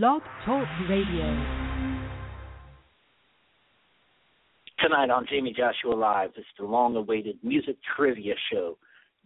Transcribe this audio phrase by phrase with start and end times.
[0.00, 1.26] Blog Talk Radio.
[4.78, 8.78] Tonight on Jayme Joshua Live it's the long awaited music trivia show.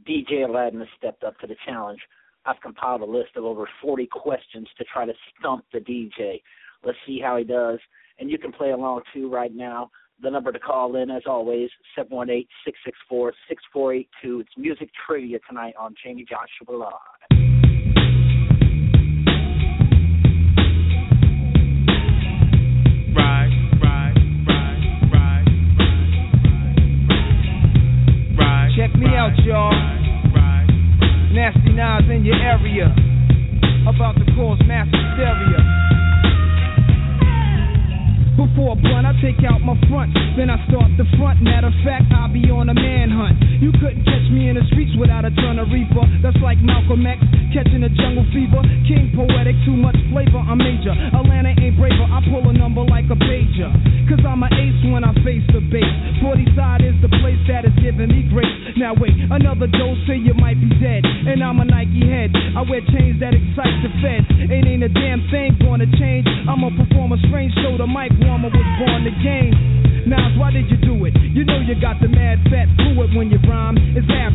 [0.08, 2.00] DJ Aladin has stepped up to the challenge.
[2.46, 6.42] I've compiled a list of over 40 questions to try to stump the DJ.
[6.84, 7.78] Let's see how he does.
[8.18, 9.92] And you can play along too right now.
[10.20, 14.40] The number to call in, as always, 718 664 6482.
[14.40, 17.15] It's music trivia tonight on Jayme Joshua Live.
[29.26, 29.72] Out, y'all.
[31.32, 32.94] Nasty Nas in your area.
[33.88, 35.75] About to cause mass hysteria.
[38.36, 41.40] Before blunt, I take out my front, then I start the front.
[41.40, 43.40] Matter of fact, I'll be on a manhunt.
[43.64, 46.04] You couldn't catch me in the streets without a ton of reaper.
[46.20, 47.24] That's like Malcolm X
[47.56, 48.60] catching a jungle fever.
[48.84, 50.36] King poetic, too much flavor.
[50.44, 50.92] I'm major.
[50.92, 52.04] Atlanta ain't braver.
[52.04, 53.72] I pull a number like a pager.
[54.06, 55.96] Cause I'm an ace when I face the base.
[56.20, 58.52] 40 side is the place that is giving me grace.
[58.76, 61.02] Now wait, another dose till you might be dead.
[61.02, 62.30] And I'm a Nike head.
[62.52, 64.28] I wear chains that excite the feds.
[64.46, 66.28] It ain't a damn thing gonna change.
[66.46, 67.74] I'ma perform a strange show.
[67.80, 69.54] The mic warmer was born the game.
[70.06, 71.14] Now, why did you do it?
[71.14, 73.78] You know you got the mad fat fluid when you rhyme.
[73.94, 74.25] It's halftime.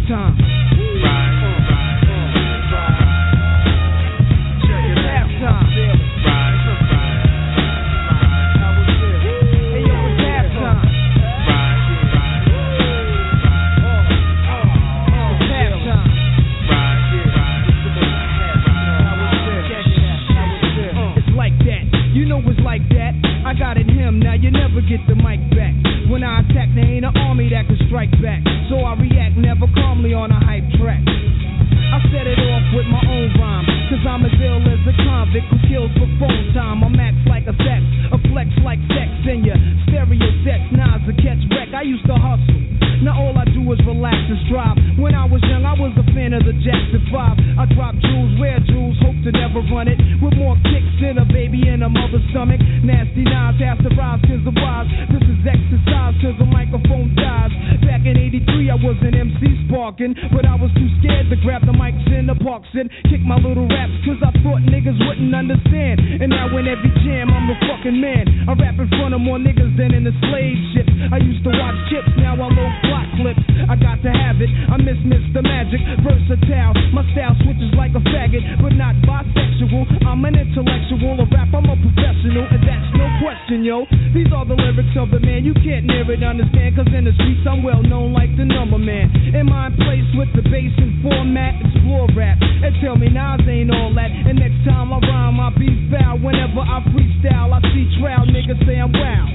[84.41, 87.45] Are the lyrics of the man you can't near it understand, cause in the streets
[87.45, 89.13] I'm well known like the number man.
[89.37, 93.69] In my place with the bass and format, explore rap, and tell me Nas ain't
[93.69, 94.09] all that.
[94.09, 96.17] And next time I rhyme, I'll be foul.
[96.25, 99.29] Whenever I freestyle, I see trial niggas say I'm wow.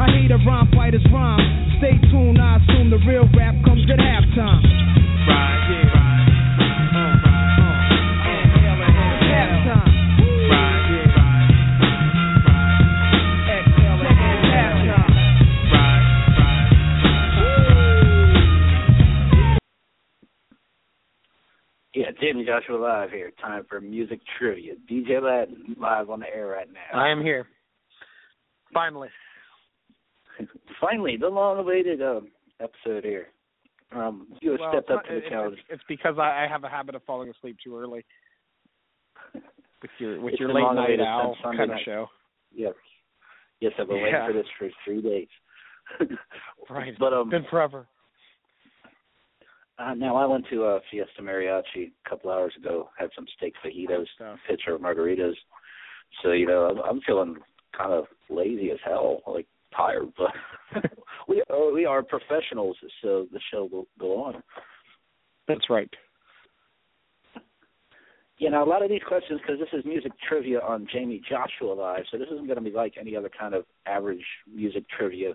[0.00, 1.44] I hate a rhyme fighter's rhyme.
[1.84, 4.64] Stay tuned, I assume the real rap comes at halftime.
[5.28, 6.03] Halftime.
[22.24, 23.30] Jayme Joshua Live here.
[23.40, 24.74] Time for music trivia.
[24.90, 26.98] DJ Aladin live on the air right now.
[26.98, 27.46] I am here.
[28.72, 29.08] Finally.
[30.80, 32.28] Finally, the long awaited um,
[32.60, 33.28] episode here.
[33.94, 35.58] Um, you have Well, stepped up not- to the challenge.
[35.58, 38.04] It's, it's because I, I have a habit of falling asleep too early.
[39.34, 41.82] With your with It's your late night owl kind of night.
[41.84, 42.06] show.
[42.54, 42.72] Yes.
[43.60, 44.02] Yes, I've been Yeah.
[44.04, 45.28] waiting for this for three days.
[46.70, 46.94] Right.
[46.98, 47.86] But um Been forever.
[49.78, 53.54] Uh, now I went to a Fiesta Mariachi a couple hours ago, had some steak
[53.64, 54.06] fajitas,
[54.48, 55.34] pitcher of margaritas.
[56.22, 57.36] So, you know, I'm, I'm feeling
[57.76, 59.46] kind of lazy as hell, like
[59.76, 60.82] tired, but
[61.28, 64.42] we are, we are professionals, so the show will go on.
[65.48, 65.90] That's right.
[68.38, 71.72] You know, a lot of these questions, because this is music trivia on Jayme Joshua
[71.72, 75.34] Live, so this isn't going to be like any other kind of average music trivia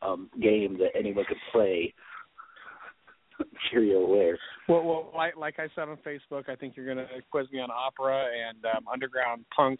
[0.00, 1.94] um, game that anyone could play.
[3.70, 4.36] sure you're.
[4.68, 7.70] Well, well, like like I said on Facebook, I think you're gonna quiz me on
[7.70, 9.78] opera and um, underground punk,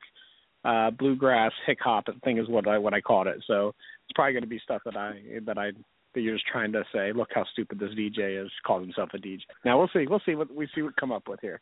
[0.64, 2.04] uh, bluegrass, hick hop.
[2.08, 3.42] I think is what I what I called it.
[3.46, 5.72] So it's probably gonna be stuff that I that I
[6.14, 7.12] that you're just trying to say.
[7.12, 8.50] Look how stupid this DJ is.
[8.66, 9.40] Calls himself a DJ.
[9.64, 10.06] Now we'll see.
[10.08, 11.60] We'll see what we see what come up with here.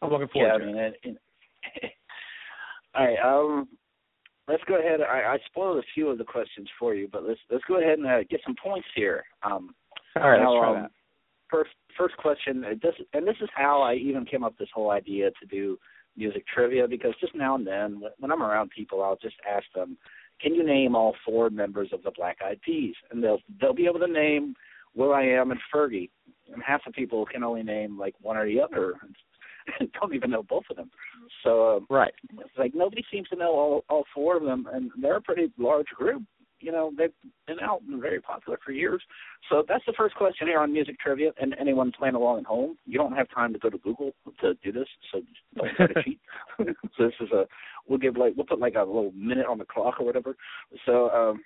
[0.00, 0.46] I'm looking forward.
[0.46, 0.94] Yeah, forward I to mean, it.
[1.02, 1.92] it, it,
[2.94, 3.18] all right.
[3.18, 3.68] Um,
[4.48, 5.00] let's go ahead.
[5.00, 7.98] I, I spoiled a few of the questions for you, but let's let's go ahead
[7.98, 9.24] and uh, get some points here.
[9.42, 9.74] Um,
[10.22, 10.90] All right, now, let's try um, that.
[11.50, 12.64] First, first question.
[12.64, 15.46] uh, This, and this is how I even came up with this whole idea to
[15.50, 15.78] do
[16.16, 19.64] music trivia because just now and then, when- when I'm around people, I'll just ask
[19.72, 19.96] them,
[20.40, 23.86] "Can you name all four members of the Black Eyed Peas?" And they'll they'll be
[23.86, 24.54] able to name
[24.94, 26.10] will.i.am and Fergie.
[26.52, 29.16] And half the people can only name like one or the other, and
[30.00, 30.90] don't even know both of them.
[31.44, 32.14] So um, Right.
[32.38, 35.52] it's like nobody seems to know all all four of them, and they're a pretty
[35.58, 36.22] large group.
[36.60, 37.12] You know, they've
[37.46, 39.00] been out and very popular for years.
[39.48, 41.30] So that's the first question here on music trivia.
[41.40, 44.54] And anyone playing along at home, you don't have time to go to Google to
[44.64, 45.20] do this, so
[45.56, 46.20] don't try to cheat.
[46.96, 47.46] so this is a
[47.88, 50.36] we'll give like we'll put like a little minute on the clock or whatever.
[50.84, 51.42] So um,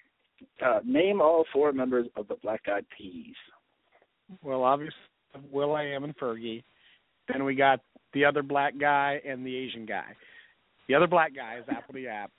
[0.64, 3.34] uh, name all four members of the Black Eyed Peas.
[4.42, 4.94] Well, obviously,
[5.50, 6.62] will.i.am and Fergie.
[7.30, 7.80] Then we got
[8.14, 10.16] the other black guy and the Asian guy.
[10.88, 12.30] The other black guy is apl.de.ap,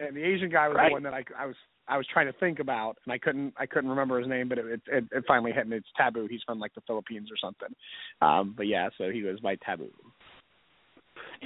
[0.00, 0.88] and the Asian guy was Right.
[0.88, 1.56] the one that I, I was
[1.88, 4.58] I was trying to think about, and I couldn't I couldn't remember his name, but
[4.58, 5.76] it it, it finally hit me.
[5.78, 6.26] It's Taboo.
[6.28, 7.74] He's from like the Philippines or something.
[8.20, 9.90] Um, but yeah, so he was my Taboo.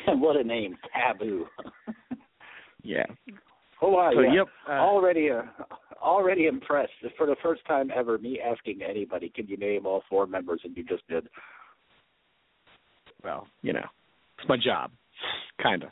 [0.07, 1.47] And what a name, Taboo.
[2.85, 3.07] Yeah.
[3.81, 4.35] oh wow, So yeah.
[4.35, 4.47] yep.
[4.69, 5.43] Uh, already uh,
[6.03, 10.27] already impressed for the first time ever me asking anybody can you name all four
[10.27, 11.29] members and you just did
[13.23, 13.87] well, you know,
[14.39, 14.91] it's my job,
[15.63, 15.91] kind of.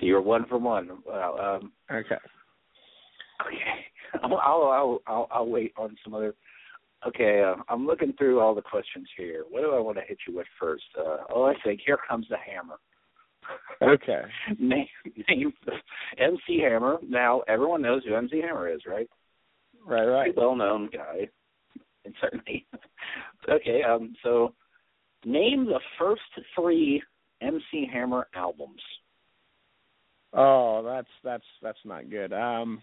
[0.00, 2.14] you're one for one well um Okay.
[3.46, 3.86] Okay
[4.22, 6.34] I'll I'll I'll I'll, I'll wait on some other
[7.06, 10.18] okay uh, i'm looking through all the questions here what do i want to hit
[10.26, 12.74] you with first uh oh i think here comes the hammer
[13.80, 14.22] Okay.
[14.58, 14.86] name
[15.28, 15.52] name
[16.18, 19.08] mc hammer now everyone knows who mc hammer is right
[19.86, 20.06] Right.
[20.06, 20.36] Right.
[20.36, 21.28] well known guy
[22.04, 22.66] and certainly
[23.48, 24.52] okay um so
[25.24, 26.22] name the first
[26.56, 27.00] three
[27.40, 28.82] mc hammer albums
[30.34, 32.34] Oh, that's that's that's not good.
[32.34, 32.82] Um.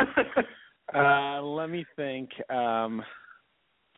[0.94, 2.28] Uh, let me think.
[2.50, 3.02] Um,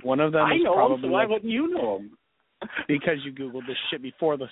[0.02, 2.16] one of them i is know 'em, probably so why like- wouldn't you know them
[2.88, 4.46] because you googled this shit before the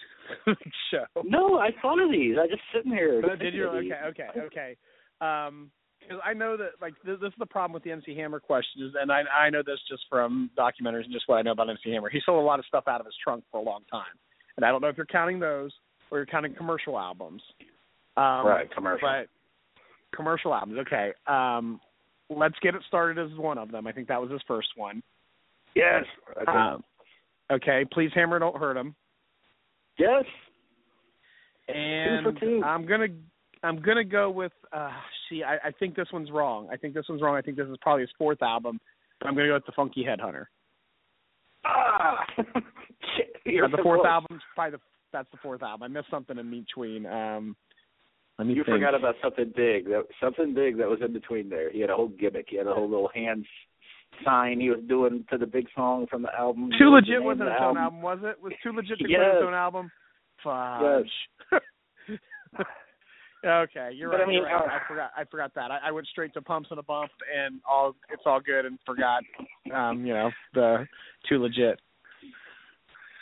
[0.90, 1.04] show.
[1.22, 3.66] no i thought of these i just sitting here But did you?
[3.68, 4.76] Okay, okay, okay.
[5.20, 5.70] Um,
[6.00, 8.94] because I know that like this, this is the problem with the MC Hammer questions,
[9.00, 11.92] and I I know this just from documentaries and just what I know about MC
[11.92, 12.10] Hammer.
[12.10, 14.12] He sold a lot of stuff out of his trunk for a long time,
[14.56, 15.72] and I don't know if you're counting those
[16.10, 17.42] or you're counting commercial albums.
[18.18, 19.28] Um, right commercial But
[20.14, 21.12] commercial albums, okay.
[21.26, 21.80] Um,
[22.30, 23.86] let's get it started as one of them.
[23.86, 25.02] I think that was his first one.
[25.74, 26.04] yes
[26.40, 26.50] okay.
[26.50, 26.82] Um,
[27.52, 28.94] okay, please hammer, don't hurt him.
[29.98, 30.24] yes
[31.68, 32.62] And two.
[32.64, 33.08] I'm gonna
[33.62, 34.90] I'm gonna go with uh
[35.28, 36.68] see I, I think this one's wrong.
[36.72, 37.36] I think this one's wrong.
[37.36, 38.80] I think this is probably his fourth album.
[39.20, 40.44] But I'm gonna go with the Funky Headhunter.
[41.64, 42.24] ah
[43.46, 44.80] Uh, the fourth album's probably the
[45.12, 45.84] that's the fourth album.
[45.84, 47.06] I missed something in between.
[47.06, 47.56] Um
[48.38, 48.76] let me You think.
[48.76, 49.86] forgot about something big.
[49.86, 51.70] That something big that was in between there.
[51.70, 52.46] He had a whole gimmick.
[52.48, 53.44] He had a whole little hand
[54.24, 56.70] sign he was doing to the big song from the album.
[56.78, 58.40] Too was the legit wasn't of its own album, was it?
[58.42, 59.18] Was Too Legit to Yes.
[59.20, 59.90] quit its own album?
[60.42, 61.10] Fudge.
[63.44, 64.28] okay, you're But I right.
[64.28, 64.54] mean, you're right.
[64.54, 65.10] uh, I forgot.
[65.16, 65.70] I forgot that.
[65.70, 68.78] I, I went straight to pumps and a bump, and all it's all good, and
[68.86, 69.22] forgot.
[69.74, 70.86] Um, you know the
[71.28, 71.80] Too Legit.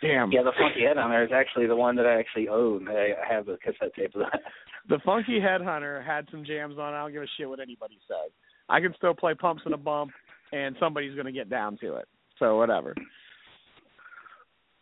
[0.02, 0.32] Damn.
[0.32, 2.88] Yeah, the Funky Headhunter is actually the one that I actually own.
[2.88, 4.40] I I have a cassette tape of that.
[4.88, 6.93] The Funky Headhunter had some jams on.
[6.94, 8.31] I don't give a shit what anybody says.
[8.69, 10.11] I can still play pumps and a bump,
[10.52, 12.06] and somebody's gonna get down to it.
[12.38, 12.94] So whatever.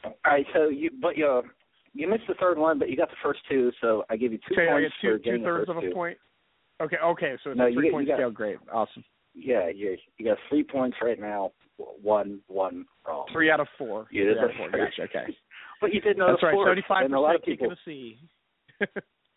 [0.04, 1.42] All right, so you but you
[1.92, 4.38] you missed the third one, but you got the first two, so I give you
[4.48, 5.92] two Okay, I points get two for getting two thirds the of a two.
[5.92, 6.18] point.
[6.80, 8.30] Okay, okay, so it's No, a three get- point got- scale.
[8.30, 9.04] Great, awesome.
[9.34, 11.52] Yeah, you you got three points right now.
[12.02, 13.26] One one wrong.
[13.32, 14.06] Three out of four.
[14.10, 14.70] You Three did out of four.
[14.70, 15.02] Gotcha.
[15.02, 15.36] Okay.
[15.80, 16.56] But you did know That's the right.
[16.66, 18.18] Seventy-five a lot of percent people C.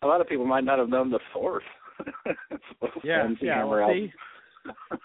[0.04, 1.62] a lot of people might not have known the fourth.
[3.04, 3.64] yeah, yeah.
[3.64, 4.12] Well, see,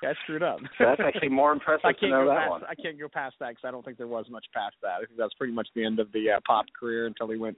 [0.02, 0.60] yeah, I screwed up.
[0.78, 2.52] So that's actually more impressive I to can't know go that past.
[2.52, 2.64] one.
[2.70, 4.96] I can't go past that because I don't think there was much past that.
[4.96, 7.58] I think that's pretty much the end of the uh, pop career until he went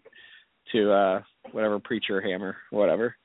[0.74, 1.22] to uh
[1.52, 3.16] whatever preacher hammer, whatever.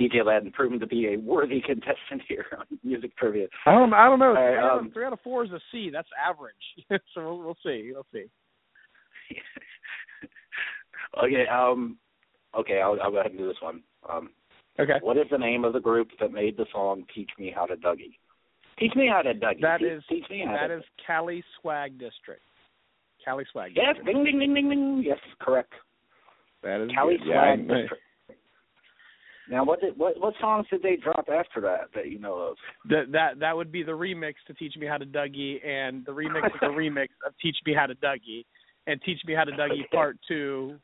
[0.00, 3.46] DJ Aladin proven to be a worthy contestant here on music trivia.
[3.66, 3.92] I don't.
[3.92, 4.34] I don't know.
[4.34, 5.90] Three, out um, of, three out of four is a C.
[5.92, 6.54] That's average.
[7.14, 7.92] so we'll, we'll see.
[7.92, 8.24] We'll see.
[11.22, 11.98] okay, um,
[12.58, 13.82] okay, I'll, I'll go ahead and do this one.
[14.08, 14.30] Um,
[14.78, 14.94] Okay.
[15.02, 17.76] what is the name of the group that made the song "Teach Me How to
[17.76, 18.16] Dougie"?
[18.78, 19.60] Teach me how to Dougie.
[19.60, 20.78] That teach, is teach me how that to.
[20.78, 22.40] is Cali Swag District.
[23.22, 24.06] Cali Swag yes, District.
[24.06, 25.02] ding ding ding ding ding.
[25.04, 25.72] Yes, correct.
[26.62, 27.26] That is Cali good.
[27.26, 28.02] Swag I- District.
[29.50, 32.56] Now, what did what what songs did they drop after that that you know of?
[32.88, 36.12] That that that would be the remix to Teach Me How to Dougie, and the
[36.12, 38.44] remix of the remix of Teach Me How to Dougie,
[38.86, 39.90] and Teach Me How to Dougie.
[39.92, 40.76] Part Two.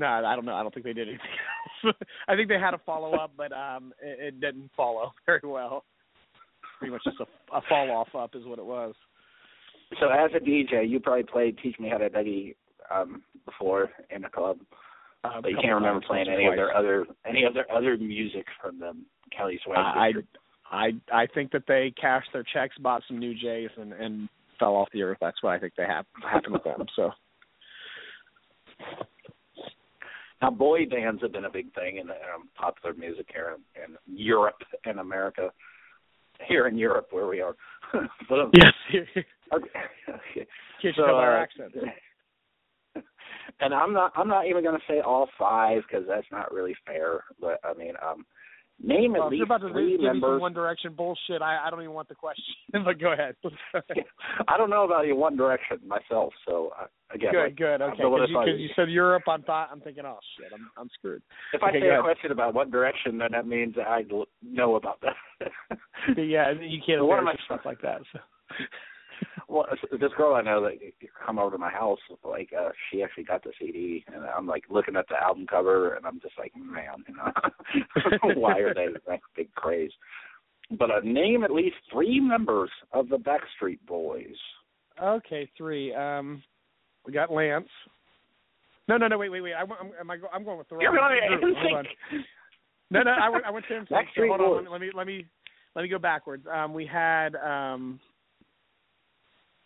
[0.00, 0.54] No, I don't know.
[0.54, 1.26] I don't think they did anything
[1.84, 1.94] else.
[2.26, 5.84] I think they had a follow up, but um, it, it didn't follow very well.
[6.78, 8.94] Pretty much just a, a fall off up is what it was.
[10.00, 12.54] So as a DJ, you probably played "Teach Me How to Dougie"
[12.90, 14.58] um before in the club,
[15.22, 18.46] Uh, but you can't remember playing any of their other any of their other music
[18.62, 18.92] from the
[19.36, 19.76] Cali Swag.
[19.76, 20.12] I
[20.70, 24.28] I I think that they cashed their checks, bought some new J's, and and
[24.58, 25.18] fell off the earth.
[25.20, 26.86] That's what I think they hap- happened with them.
[26.96, 27.10] So
[30.42, 33.98] Now, boy bands have been a big thing in um, popular music here in, in
[34.06, 35.50] Europe and America.
[36.48, 37.54] Here in Europe, where we are.
[38.28, 38.72] but, um, yes,
[39.54, 40.46] okay.
[40.80, 41.74] can't So, our uh, accent.
[43.60, 46.74] and I'm not I'm not even going to say all five because that's not really
[46.86, 47.24] fair.
[47.40, 48.24] But I mean, um,
[48.82, 50.40] name Well, at least about to three give me some members.
[50.40, 52.44] One Direction bullshit, I, I don't even want the question.
[52.84, 53.34] but go ahead.
[54.48, 57.82] I don't know about you One Direction myself, so uh, again, good, like, good.
[57.82, 60.88] Okay, because I- you, you said Europe, I'm thought I'm thinking, oh shit, I'm I'm
[60.94, 61.22] screwed.
[61.52, 62.02] if I okay, say a ahead.
[62.02, 64.04] question about One Direction, then that means I
[64.42, 65.78] know about that.
[66.16, 68.00] Yeah, you can't what am I- stuff like that.
[68.12, 68.18] So.
[69.48, 70.78] Well, this girl I know that
[71.26, 74.64] come over to my house, like uh she actually got the CD, and I'm like
[74.70, 78.86] looking at the album cover, and I'm just like, man, you know, why are they
[79.06, 79.90] that big craze?
[80.78, 84.36] But uh, name at least three members of the Backstreet Boys.
[85.02, 85.92] Okay, three.
[85.94, 86.42] Um,
[87.04, 87.68] we got Lance.
[88.86, 89.18] No, no, no.
[89.18, 89.54] Wait, wait, wait.
[89.54, 91.86] I, am am I I'm going with the wrong You're going Hold on.
[92.90, 93.12] No, no.
[93.12, 93.44] I went.
[93.44, 93.86] I went to him.
[93.88, 94.64] So Backstreet hold on.
[94.64, 94.70] Boys.
[94.70, 95.26] Let me let me
[95.74, 96.46] let me go backwards.
[96.52, 97.34] Um, we had.
[97.36, 98.00] Um,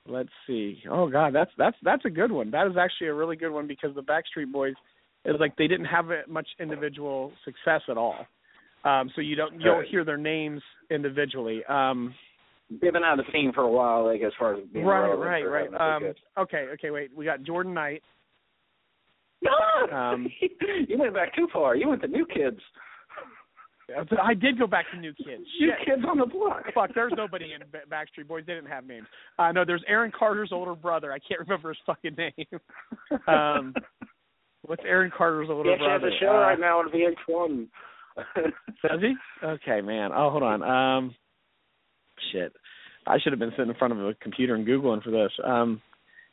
[0.06, 0.82] let's see.
[0.90, 2.50] Oh God, that's that's that's a good one.
[2.50, 4.74] That is actually a really good one because the Backstreet Boys
[5.24, 8.26] is like they didn't have much individual success at all.
[8.84, 11.64] Um, so you don't you don't hear their names individually.
[11.68, 12.14] Um,
[12.70, 15.12] They've been out of the scene for a while, like as far as being right,
[15.12, 15.96] right, right.
[15.96, 16.90] Um, okay, okay.
[16.90, 18.02] Wait, we got Jordan Knight.
[19.42, 19.92] hit.
[19.92, 20.26] um,
[20.88, 21.76] you went back too far.
[21.76, 22.58] You went to New Kids.
[24.22, 25.42] I did go back to New Kids.
[25.60, 25.86] New Shit.
[25.86, 26.64] Kids on the block.
[26.74, 27.60] Fuck, there's nobody in
[27.90, 28.44] Backstreet Boys.
[28.46, 29.06] They didn't have names.
[29.38, 31.12] Uh, know there's Aaron Carter's older brother.
[31.12, 32.60] I can't remember his fucking name.
[33.28, 33.74] Um,
[34.62, 36.08] what's Aaron Carter's older brother?
[36.08, 37.66] He has a show Uh, right now on VH1.
[38.82, 39.14] Does he?
[39.44, 40.10] Okay, man.
[40.14, 40.62] Oh, hold on.
[40.62, 41.14] Um,
[42.32, 42.52] shit.
[43.06, 45.30] I should have been sitting in front of a computer and googling for this.
[45.44, 45.82] Um,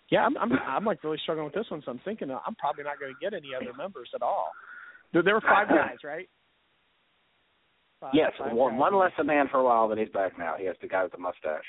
[0.10, 2.56] yeah, I'm, I'm I'm like really struggling with this one, so I'm thinking uh, I'm
[2.56, 4.52] probably not going to get any other members at all.
[5.14, 6.30] There, there were five guys, right?
[8.02, 10.56] Five, yes, five one, less a man for a while, but he's back now.
[10.58, 11.64] He has the guy with the mustache.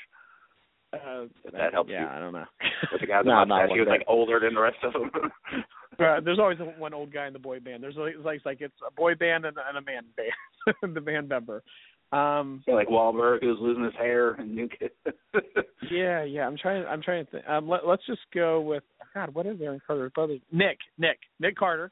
[0.91, 2.07] Uh, If that helps yeah, you.
[2.07, 2.45] I don't know.
[2.91, 3.91] With the guy with the No, not mustache, he was bit.
[3.91, 5.11] like older than the rest of them.
[5.99, 7.83] Uh, there's always one old guy in the boy band.
[7.83, 10.95] There's like, it's like, it's like it's a boy band and, and a man band,
[10.95, 11.61] the band member.
[12.11, 14.89] Um, yeah, like Wahlberg, who's losing his hair, and New Kid.
[15.91, 16.47] yeah, yeah.
[16.47, 16.83] I'm trying.
[16.87, 17.47] I'm trying to think.
[17.47, 18.81] Um, let, let's just go with
[19.13, 19.35] God.
[19.35, 20.39] What is Aaron Carter's brother?
[20.51, 20.79] Nick.
[20.97, 21.19] Nick.
[21.39, 21.91] Nick Carter.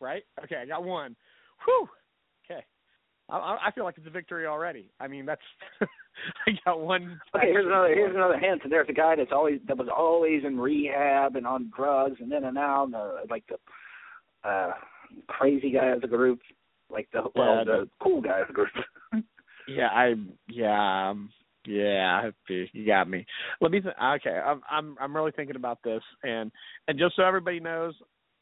[0.00, 0.22] Right.
[0.44, 1.16] Okay, I got one.
[1.64, 1.88] Whew.
[3.28, 4.90] I, I I feel like it's a victory already.
[5.00, 5.40] I mean, that's.
[6.46, 7.20] I got one.
[7.34, 8.62] Okay, here's another here's another hint.
[8.68, 12.44] There's a guy that's always that was always in rehab and on drugs and in
[12.44, 14.72] and out, and, uh, like the uh
[15.26, 16.40] crazy guy of the group,
[16.90, 18.68] like the well Yeah, the cool guy of the group.
[19.68, 20.14] Yeah, I
[20.48, 21.30] yeah um,
[21.66, 23.26] yeah you got me.
[23.60, 24.30] Let me th- okay.
[24.30, 26.52] I'm I'm I'm really thinking about this, and
[26.86, 27.94] and just so everybody knows,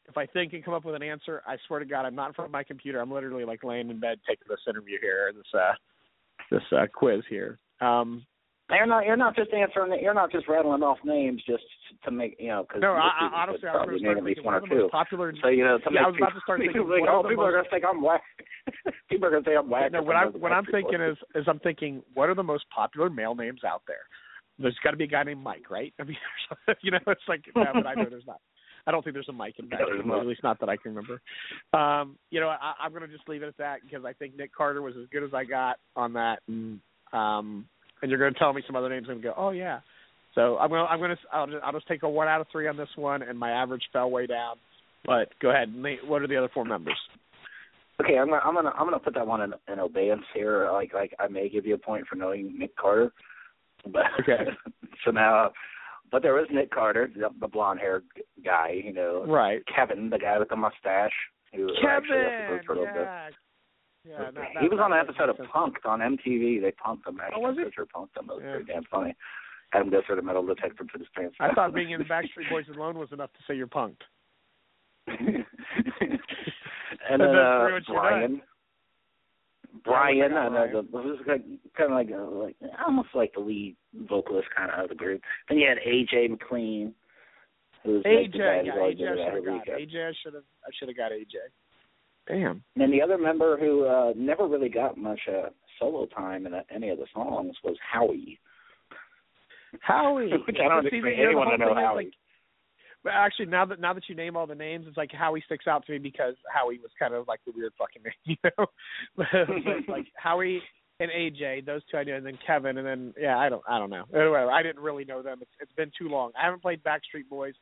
[0.07, 2.27] if I think and come up with an answer, I swear to God, I'm not
[2.27, 2.99] in front of my computer.
[2.99, 5.73] I'm literally like laying in bed taking this interview here, this uh
[6.51, 7.59] this uh quiz here.
[7.81, 8.25] Um
[8.71, 9.99] you're not you're not just answering.
[10.01, 11.63] You're not just rattling off names just
[12.03, 14.01] to make you know because no, I, I, honestly, I was probably going to start
[14.01, 14.89] thinking at least one one or of the most two.
[14.89, 15.33] popular.
[15.43, 17.51] So you know to Yeah, I was about to start thinking, are oh, people are
[17.51, 18.23] gonna think I'm whack.
[19.09, 19.91] people are gonna think I'm whack.
[19.91, 23.07] No, what I'm what I'm thinking is is I'm thinking, what are the most popular
[23.07, 24.09] male names out there?
[24.57, 25.93] There's got to be a guy named Mike, right?
[25.99, 26.17] I mean,
[26.81, 28.41] you know, it's like, no, but I know there's not.
[28.87, 30.19] I don't think there's a Mike in No, Boys, not.
[30.19, 31.21] at least not that I can remember.
[31.73, 34.37] Um, you know, I, I'm going to just leave it at that because I think
[34.37, 36.79] Nick Carter was as good as I got on that, and
[37.13, 37.65] um,
[38.01, 39.79] and you're going to tell me some other names and go, oh yeah.
[40.35, 42.41] So I'm going to I'm going to I'll just, I'll just take a one out
[42.41, 44.57] of three on this one, and my average fell way down.
[45.05, 46.05] But go ahead, Nate.
[46.05, 46.97] What are the other four members?
[48.01, 50.69] Okay, I'm gonna I'm gonna I'm gonna put that one in, in obeyance here.
[50.71, 53.13] Like like I may give you a point for knowing Nick Carter,
[53.85, 54.43] but Okay.
[55.05, 55.51] so now,
[56.15, 58.05] but there was Nick Carter, the, the blonde haired
[58.45, 58.71] guy.
[58.81, 59.61] You know, Right.
[59.67, 61.11] Kevin, the guy with the mustache,
[61.53, 63.03] who actually left the group for a little bit.
[63.03, 63.29] yeah.
[64.07, 66.61] Yeah, not- he was on an episode of Punk'd on MTV.
[66.61, 67.19] They punked him.
[67.35, 67.65] Oh, was he?
[67.65, 68.29] Picture punked him.
[68.29, 68.51] It was Yeah.
[68.51, 69.13] pretty damn funny.
[69.71, 71.35] Had him go through the metal detector for his pants.
[71.41, 74.03] I thought being in the Backstreet Boys alone was enough to say you're punked.
[75.07, 75.45] and
[77.09, 78.41] then uh, Brian.
[79.85, 81.19] Brian, Brian, I uh, got the, the, was
[81.77, 83.75] kind of like, uh, like almost like the lead
[84.09, 85.21] vocalist kind of of the group.
[85.47, 86.93] Then you had AJ McLean,
[87.83, 89.67] who's like the AJ, who's yeah, AJ, I should have got.
[89.67, 91.35] AJ, I should have, I should have got AJ.
[92.27, 92.63] Damn.
[92.73, 95.49] And then the other member who uh never really got much uh
[95.79, 98.39] solo time in uh, any of the songs was Howie.
[99.81, 100.31] Howie.
[100.47, 102.05] Which I don't see, expect you know, the anyone to whole know Howie.
[102.05, 102.13] Like,
[103.05, 105.67] But actually, now that now that you name all the names, it's like Howie sticks
[105.67, 108.65] out to me because Howie was kind of like the weird fucking name, you know.
[109.15, 110.59] but, like Howie
[110.99, 113.77] and AJ, those two I knew, and then Kevin, and then yeah, I don't I
[113.77, 114.05] don't know.
[114.11, 115.37] Anyway, I didn't really know them.
[115.39, 116.31] It's it's been too long.
[116.35, 117.53] I haven't played Backstreet Boys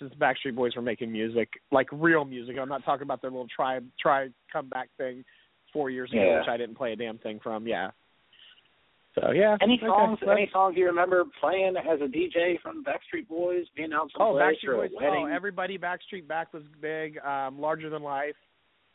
[0.00, 2.56] since Backstreet Boys were making music, like real music.
[2.60, 5.24] I'm not talking about their little try try comeback thing
[5.72, 6.40] four years ago, Yeah.
[6.40, 7.68] which I didn't play a damn thing from.
[7.68, 7.90] Yeah.
[9.20, 9.56] So yeah.
[9.60, 10.18] Any songs?
[10.30, 14.76] Any songs you remember playing as a DJ from Backstreet Boys, being out Oh, Backstreet
[14.76, 14.90] Boys.
[14.94, 15.28] wedding?
[15.30, 15.78] Oh, everybody.
[15.78, 17.18] Backstreet Back was big.
[17.18, 18.36] Um, Larger than life.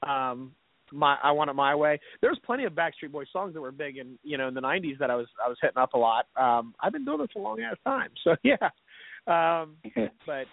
[0.08, 0.52] Um,
[0.92, 2.00] my I want it my way.
[2.22, 4.98] There's plenty of Backstreet Boys songs that were big in you know in the '90s
[5.00, 6.28] that I was I was hitting up a lot.
[6.36, 8.56] Um, I've been doing this a long ass time, so yeah.
[9.28, 9.78] Um,
[10.26, 10.46] but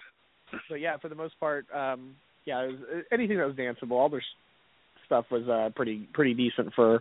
[0.69, 3.93] but yeah, for the most part, um, yeah, it was, anything that was danceable.
[3.93, 4.23] All their
[5.07, 7.01] stuff was uh, pretty pretty decent for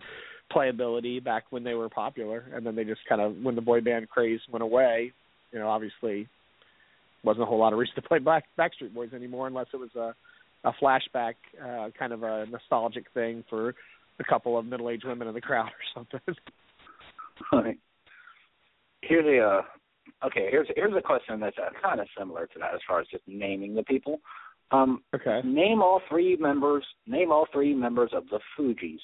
[0.54, 3.80] playability back when they were popular, and then they just kind of when the boy
[3.80, 5.12] band craze went away,
[5.52, 6.28] you know, obviously
[7.22, 9.94] wasn't a whole lot of reason to play Back Backstreet Boys anymore, unless it was
[9.96, 10.14] a
[10.62, 13.74] a flashback, uh, kind of a nostalgic thing for
[14.18, 16.20] a couple of middle aged women in the crowd or something.
[17.50, 17.78] Right.
[19.00, 20.48] Here's a uh, okay.
[20.50, 23.24] Here's here's a question that's uh, kind of similar to that as far as just
[23.26, 24.20] naming the people.
[24.72, 25.40] Um, okay.
[25.42, 26.84] name all three members.
[27.06, 29.00] Name all three members of the Fugees.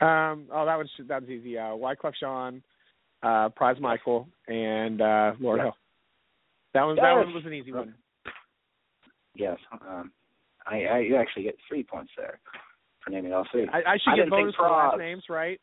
[0.00, 1.56] Um, oh, that was that was easy.
[1.58, 2.62] Uh, Wyclef Jean,
[3.22, 5.62] uh, Pras Michel, and uh, Lauryn Yeah.
[5.64, 5.76] Hill.
[6.74, 7.94] That one that one was an easy one.
[9.34, 9.58] Yes.
[9.72, 10.12] Um,
[10.66, 12.38] I, I you actually get three points there
[13.04, 13.68] for naming all three.
[13.72, 14.98] I, I should I get bonus for last Pras.
[14.98, 15.60] names, right?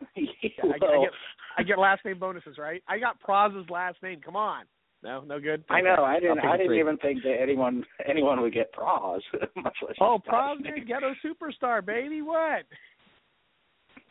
[0.16, 1.10] Yeah, I, I get
[1.58, 2.82] I get last name bonuses, right?
[2.86, 4.20] I got Pras's last name.
[4.24, 4.64] Come on.
[5.02, 5.64] No, no good.
[5.70, 6.04] I know.
[6.04, 6.38] I didn't.
[6.38, 6.80] I'll take I a didn't three.
[6.80, 9.20] even think that anyone anyone would get Pras,
[9.56, 9.96] much less.
[10.00, 10.86] Oh, his Pras, last name.
[10.86, 12.20] ghetto superstar, baby.
[12.22, 12.64] What?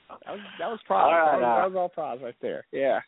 [0.10, 1.04] That was that was Pras.
[1.04, 2.66] All right, that, was, uh, that was all Pras right there.
[2.72, 3.00] Yeah.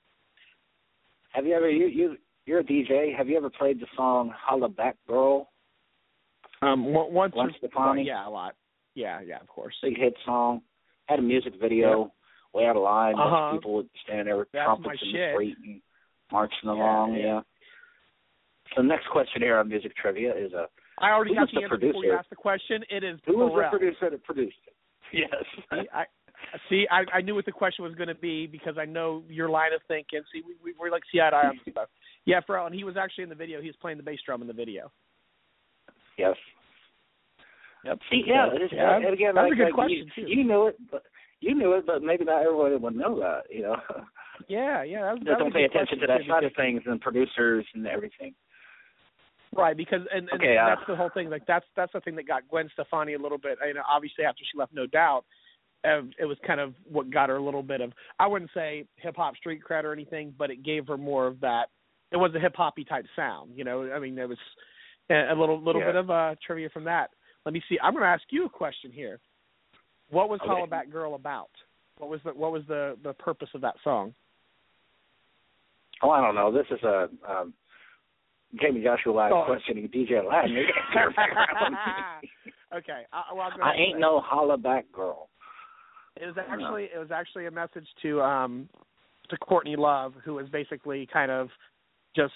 [1.33, 3.15] Have you ever you you you're a DJ?
[3.15, 5.49] Have you ever played the song "Hollaback Girl"?
[6.61, 8.03] Um, one- once Gwen or- Stefani?
[8.03, 8.55] yeah, a lot.
[8.95, 9.75] Yeah, yeah, of course.
[9.83, 10.61] Big hit song.
[11.05, 12.11] Had a music video.
[12.53, 13.15] Way out of line.
[13.15, 13.51] Bunch Uh-huh.
[13.53, 15.81] People would stand there with That's trumpets my in the street and
[16.31, 17.13] marching Yeah, along.
[17.13, 17.19] yeah.
[17.25, 17.41] Yeah.
[18.75, 20.65] So the next question here on music trivia is uh,
[20.97, 22.17] I already Who got the the answer before you producer?
[22.17, 22.83] asked the question.
[22.89, 23.71] It is who was Pharrell.
[23.71, 24.73] the producer that produced it?
[25.13, 25.29] Yes.
[25.71, 26.05] See, I
[26.69, 26.85] see.
[26.89, 29.73] I, I knew what the question was going to be because I know your line
[29.73, 30.21] of thinking.
[30.33, 31.89] See, we, we we're like see eye to eye on this stuff.
[32.25, 33.61] Yeah, Pharrell, and he was actually in the video.
[33.61, 34.91] He was playing the bass drum in the video.
[36.17, 36.35] yes.
[37.85, 37.99] Yep.
[38.09, 40.29] See, yeah, So, yeah, and again, that's a good like, question, you, too.
[40.29, 41.03] you knew it, but
[41.39, 43.43] you knew it, but maybe not everybody would know that.
[43.49, 43.75] You know,
[44.47, 45.01] Yeah, yeah.
[45.03, 48.33] That was, that don't pay attention to that side of things and producers and everything.
[49.55, 51.29] Right, because and, and Okay, uh, that's the whole thing.
[51.29, 53.57] Like that's that's the thing that got Gwen Stefani a little bit.
[53.65, 55.23] You know, obviously after she left, No Doubt,
[55.83, 57.91] it was kind of what got her a little bit of.
[58.19, 61.39] I wouldn't say hip hop street cred or anything, but it gave her more of
[61.41, 61.67] that.
[62.11, 63.51] It was a hip hoppy type sound.
[63.55, 64.37] You know, I mean, there was
[65.09, 65.87] a, little little Yeah.
[65.87, 67.11] bit of uh, trivia from that.
[67.45, 67.77] Let me see.
[67.81, 69.19] I'm going to ask you a question here.
[70.09, 70.49] What was Okay.
[70.49, 71.49] Hollaback Girl about?
[71.97, 74.13] What was the what was the the purpose of that song?
[76.03, 76.51] Oh, I don't know.
[76.51, 77.53] This is a um,
[78.55, 79.43] Jayme Joshua live Oh.
[79.45, 80.49] questioning DJ Aladin.
[80.57, 81.77] You can't turn around.
[82.77, 85.29] okay, I, well, I ain't no holla back girl.
[86.21, 88.69] It was actually it was actually a message to um
[89.29, 91.49] to Courtney Love, who was basically kind of
[92.15, 92.33] just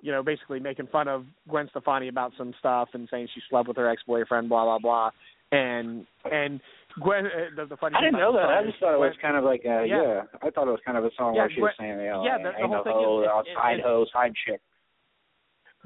[0.00, 3.68] you know basically making fun of Gwen Stefani about some stuff and saying she slept
[3.68, 5.10] with her ex boyfriend, blah blah blah.
[5.52, 6.60] And and
[7.00, 8.46] Gwen, uh, the, the funny I didn't know that.
[8.48, 10.02] I just thought it was is kind of like uh Yeah.
[10.02, 10.22] yeah.
[10.42, 12.24] I thought it was kind of a song Yeah, where she was saying, you know,
[12.24, 14.60] yeah, the- the whole thing is- it- side it- hoe, side chick.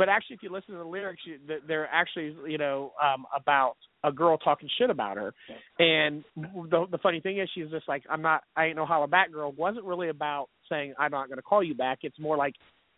[0.00, 1.36] But actually, if you listen to the lyrics, you,
[1.68, 5.34] they're actually, you know, um, about a girl talking shit about her.
[5.78, 9.08] And the the funny thing is, she's just like, I'm not, I ain't no holla
[9.08, 9.52] back girl.
[9.52, 11.98] wasn't really about saying I'm not going to call you back.
[12.00, 12.54] It's more like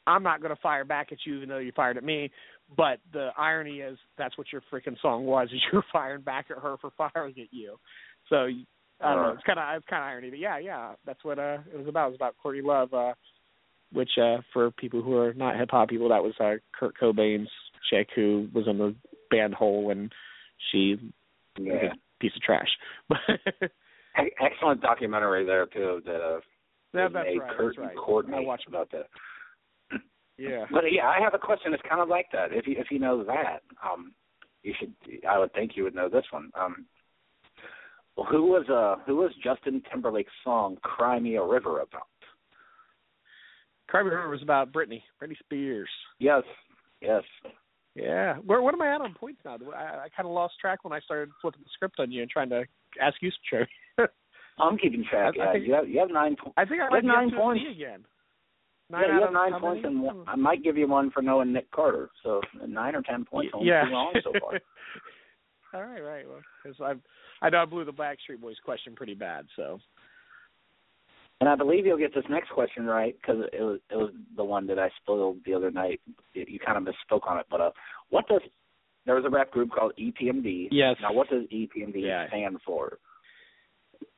[0.06, 2.30] I'm not going to fire back at you, even though you fired at me.
[2.76, 6.62] But the irony is, that's what your freaking song was: is you're firing back at
[6.62, 7.78] her for firing at you.
[8.28, 8.46] So
[9.00, 9.30] I don't know.
[9.30, 11.88] It's kind of it's kind of irony, but yeah, yeah, that's what uh it was
[11.88, 12.06] about.
[12.06, 12.94] It was about Courtney Love.
[12.94, 13.14] uh
[13.92, 17.50] which uh for people who are not hip hop people, that was uh Kurt Cobain's
[17.90, 18.94] chick who was in the
[19.30, 20.12] band Hole and
[20.70, 20.96] she
[21.58, 22.68] was a piece of trash.
[24.40, 26.40] Excellent documentary there too that uh
[26.94, 27.56] was that's made right.
[27.56, 27.96] Kurt that's right.
[27.96, 29.06] Courtney I watched about that.
[30.38, 30.64] Yeah.
[30.70, 32.52] But yeah, I have a question that's kind of like that.
[32.52, 34.12] If you if you know that, um,
[34.62, 34.94] you should.
[35.28, 36.50] I would think you would know this one.
[36.58, 36.86] Um,
[38.16, 42.06] who was uh who was Justin Timberlake's song "Cry Me a River" about?
[43.92, 45.88] Cry Me River was about Britney, Britney Spears.
[46.18, 46.44] Yes,
[47.02, 47.22] yes.
[47.94, 48.36] Yeah.
[48.36, 49.58] Where what am I at on points now?
[49.76, 52.30] I, I kind of lost track when I started flipping the script on you and
[52.30, 52.64] trying to
[52.98, 53.66] ask you some
[53.98, 54.10] trivia.
[54.58, 55.34] I'm keeping track.
[55.38, 56.54] I- I think- you have you have nine points.
[56.56, 57.64] I think I have nine be up to points.
[57.70, 58.04] Again.
[58.88, 59.94] Nine yeah, you have nine points, many?
[59.94, 62.08] and one, I might give you one for knowing Nick Carter.
[62.22, 63.52] So nine or ten points.
[63.52, 63.90] Only yeah.
[63.90, 64.58] wrong so far.
[65.74, 66.94] All right, Well, because I
[67.44, 69.80] I know I blew the Backstreet Boys question pretty bad, so
[71.40, 74.44] And I believe you'll get this next question right because it was it was the
[74.44, 76.00] one that I spoiled the other night.
[76.34, 77.70] You you kind of misspoke on it, but uh,
[78.10, 78.42] what does
[79.06, 80.68] there was a rap group called EPMD.
[80.70, 80.94] Yes.
[81.02, 82.28] Now, what does EPMD Yeah.
[82.28, 82.98] stand for?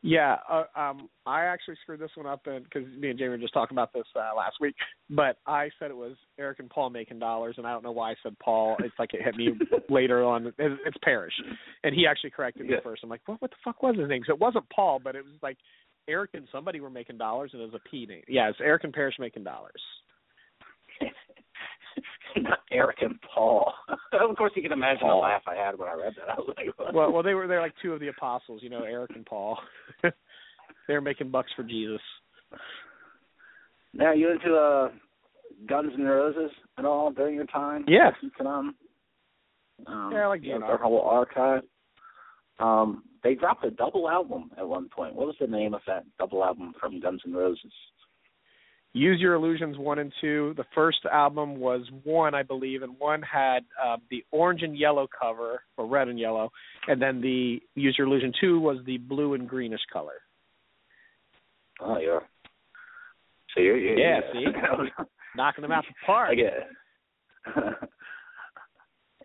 [0.03, 3.55] Yeah, uh, um, I actually screwed this one up because me and Jayme were just
[3.55, 4.75] talking about this uh, last week.
[5.09, 8.11] But I said it was Eric and Paul making dollars, and I don't know why
[8.11, 8.77] I said Paul.
[8.81, 9.53] It's like it hit me
[9.89, 10.47] later on.
[10.47, 11.33] It, it's Parrish,
[11.85, 12.81] and he actually corrected me Yeah.
[12.83, 13.03] first.
[13.03, 13.41] I'm like, what?
[13.41, 14.23] What the fuck was his name?
[14.23, 15.57] 'Cause it wasn't Paul, but it was like
[16.09, 18.23] Eric and somebody were making dollars, and it was a P name.
[18.29, 19.81] Yeah, it's Eric and Parrish making dollars.
[22.37, 23.73] Not Eric and Paul.
[23.89, 25.21] of course, you can imagine Paul.
[25.21, 26.33] the laugh I had when I read that.
[26.37, 26.95] I was like.
[26.95, 29.59] Well, well, they were they're like two of the apostles, you know, Eric and Paul.
[30.03, 32.01] they were making bucks for Jesus.
[33.93, 34.89] Now, you into uh,
[35.69, 37.85] Guns N' Roses at all during your time?
[37.87, 38.11] Yeah.
[38.39, 38.75] To them?
[39.87, 41.63] Um, Yeah, I like you know, their whole archive.
[42.59, 45.15] Um, they dropped a double album at one point.
[45.15, 47.73] What was the name of that double album from Guns N' Roses?
[48.93, 50.55] Use Your Illusions one and two.
[50.57, 55.09] The first album was one, I believe, and one had uh, the orange and yellow
[55.21, 56.51] cover, or red and yellow,
[56.87, 60.23] and then the Use Your Illusion two was the blue and greenish color.
[61.81, 62.23] Oh, you're.
[63.55, 64.45] So you're, you're Yeah, see?
[65.37, 66.31] Knocking them out the park.
[66.31, 66.69] I get it.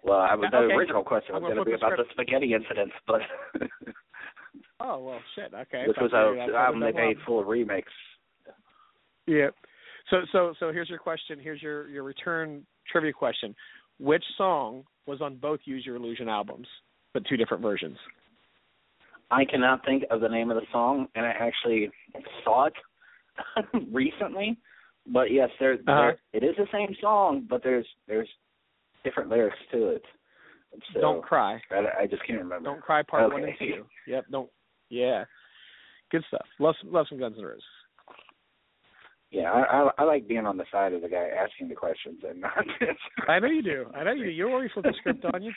[0.03, 0.73] well, I was, the Okay.
[0.75, 3.21] original question was gonna be flip the about the spaghetti incident, but
[4.79, 5.53] Oh well, shit.
[5.53, 5.85] Okay.
[5.87, 7.91] which was a album they made full of remakes.
[9.27, 9.49] Yeah.
[10.09, 11.39] So so so here's your question.
[11.39, 13.55] Here's your your return trivia question.
[13.99, 16.67] Which song was on both Use Your Illusion albums,
[17.13, 17.97] but two different versions?
[19.31, 21.91] I cannot think of the name of the song, and I actually
[22.43, 22.73] saw it
[23.91, 24.57] recently.
[25.05, 25.85] But yes, there, Uh-huh.
[25.85, 28.29] there it is the same song, but there's there's
[29.03, 30.03] different lyrics to it.
[30.93, 31.59] So Don't cry.
[31.71, 32.69] I, I just can't remember.
[32.69, 33.01] Don't cry.
[33.03, 33.85] Part one and two.
[34.07, 34.25] Yep.
[34.31, 34.49] Don't.
[34.89, 35.25] Yeah.
[36.11, 36.45] Good stuff.
[36.59, 37.63] Love some, love some Guns N' Roses.
[39.31, 42.19] Yeah, I, I I like being on the side of the guy asking the questions
[42.27, 42.65] and not.
[43.27, 43.85] I know you do.
[43.95, 44.29] I know you do.
[44.31, 45.51] You always flip the script on you.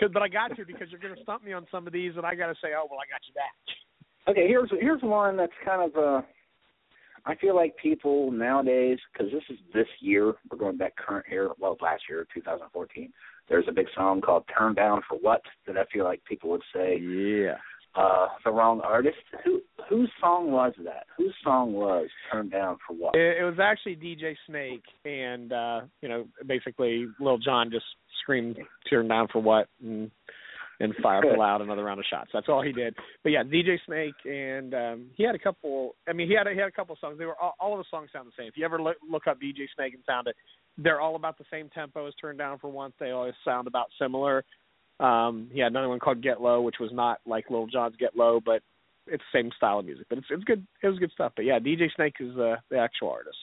[0.00, 2.12] 'Cause- but I got you because you're going to stump me on some of these,
[2.16, 3.52] and I got to say, oh well, I got you back.
[4.26, 6.22] Okay, here's here's one that's kind of uh
[7.26, 11.50] I feel like people nowadays because this is this year we're going back current year,
[11.58, 13.12] well last year 2014
[13.48, 16.62] there's a big song called Turn Down for What that I feel like people would
[16.74, 17.56] say Yeah.
[17.94, 22.94] uh the wrong artist who whose song was that whose song was Turn Down for
[22.94, 27.84] What It, it was actually DJ Snake, and uh, you know, basically, Lil Jon just
[28.22, 28.58] screamed
[28.88, 30.10] "Turn down for what?" and
[30.84, 32.30] and fired up loud another round of shots.
[32.32, 32.94] That's all he did.
[33.22, 35.94] But yeah, DJ Snake, and um, he had a couple.
[36.08, 37.18] I mean, he had a, he had a couple songs.
[37.18, 38.48] They were all, all of the songs sound the same.
[38.48, 40.36] If you ever look, look up DJ Snake and sound it,
[40.78, 43.86] they're all about the same tempo as "Turn Down for Once." They always sound about
[44.00, 44.44] similar.
[45.00, 48.16] Um, he had another one called "Get Low," which was not like Lil Jon's "Get
[48.16, 48.62] Low," but
[49.06, 50.06] it's the same style of music.
[50.08, 50.66] But it's it's good.
[50.82, 51.32] It was good stuff.
[51.34, 53.38] But yeah, DJ Snake is uh, the actual artist.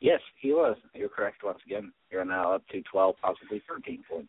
[0.00, 4.28] yes he was you're correct once again you're now up to 12 possibly 13 points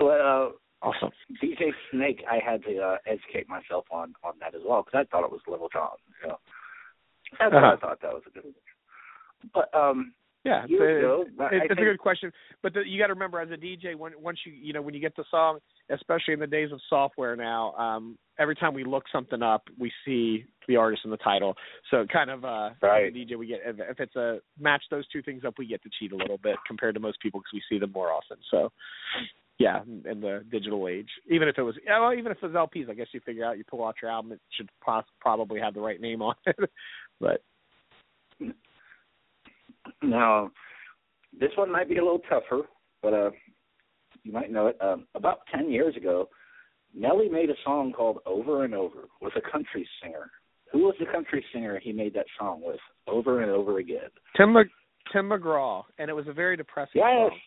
[0.00, 0.52] well uh
[0.84, 1.10] Awesome.
[1.40, 5.08] DJ Snake, I had to uh, educate myself on on that as well because I
[5.12, 5.90] thought it was Lil Jon.
[6.22, 6.38] You know,
[7.38, 7.76] that's why I Uh-huh.
[7.80, 8.52] thought that was a good.
[9.54, 10.12] But um,
[10.44, 12.32] Yeah, it's, years a, ago, it's, it's a good question.
[12.64, 14.92] But the, you got to remember, as a DJ, when once you you know when
[14.92, 18.82] you get the song, especially in the days of software now, um, every time we
[18.82, 21.54] look something up, we see the artist in the title.
[21.92, 23.06] So kind of uh, Right.
[23.06, 25.66] as a DJ, we get if, if it's a match those two things up, we
[25.68, 28.10] get to cheat a little bit compared to most people because we see them more
[28.10, 28.38] often.
[28.50, 28.72] So.
[29.58, 32.46] Yeah, in in the digital age, even if it was, yeah, well, even if it
[32.46, 35.04] was LPs, I guess you figure out you pull out your album, it should pos-
[35.20, 36.56] probably have the right name on it.
[37.20, 37.42] but
[40.02, 40.50] now
[41.38, 42.62] this one might be a little tougher,
[43.02, 43.30] but uh,
[44.24, 44.76] you might know it.
[44.80, 46.28] Um, about ten years ago,
[46.94, 50.30] Nelly made a song called "Over and Over" with a country singer.
[50.72, 52.80] Who was the country singer he made that song with?
[53.06, 54.08] Over and over again.
[54.36, 54.66] Tim Mc,
[55.12, 57.30] Tim McGraw, and it was a very depressing Yes.
[57.30, 57.38] song.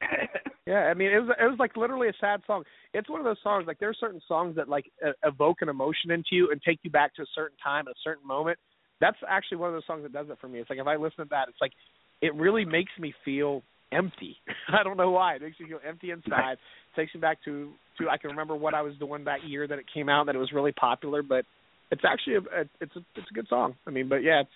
[0.68, 2.62] Yeah, I mean, it was it was like literally a sad song.
[2.92, 4.84] It's one of those songs like there are certain songs that like
[5.24, 8.26] evoke an emotion into you and take you back to a certain time, a certain
[8.26, 8.58] moment.
[9.00, 10.58] That's actually one of those songs that does it for me.
[10.58, 11.72] It's like if I listen to that, it's like
[12.20, 14.36] it really makes me feel empty.
[14.68, 15.36] I don't know why.
[15.36, 16.58] It makes me feel empty inside.
[16.58, 19.66] It takes me back to to I can remember what I was doing that year
[19.66, 21.46] that it came out that it was really popular, but
[21.90, 23.74] it's actually a, a it's a it's a good song.
[23.86, 24.50] I mean, but yeah, it's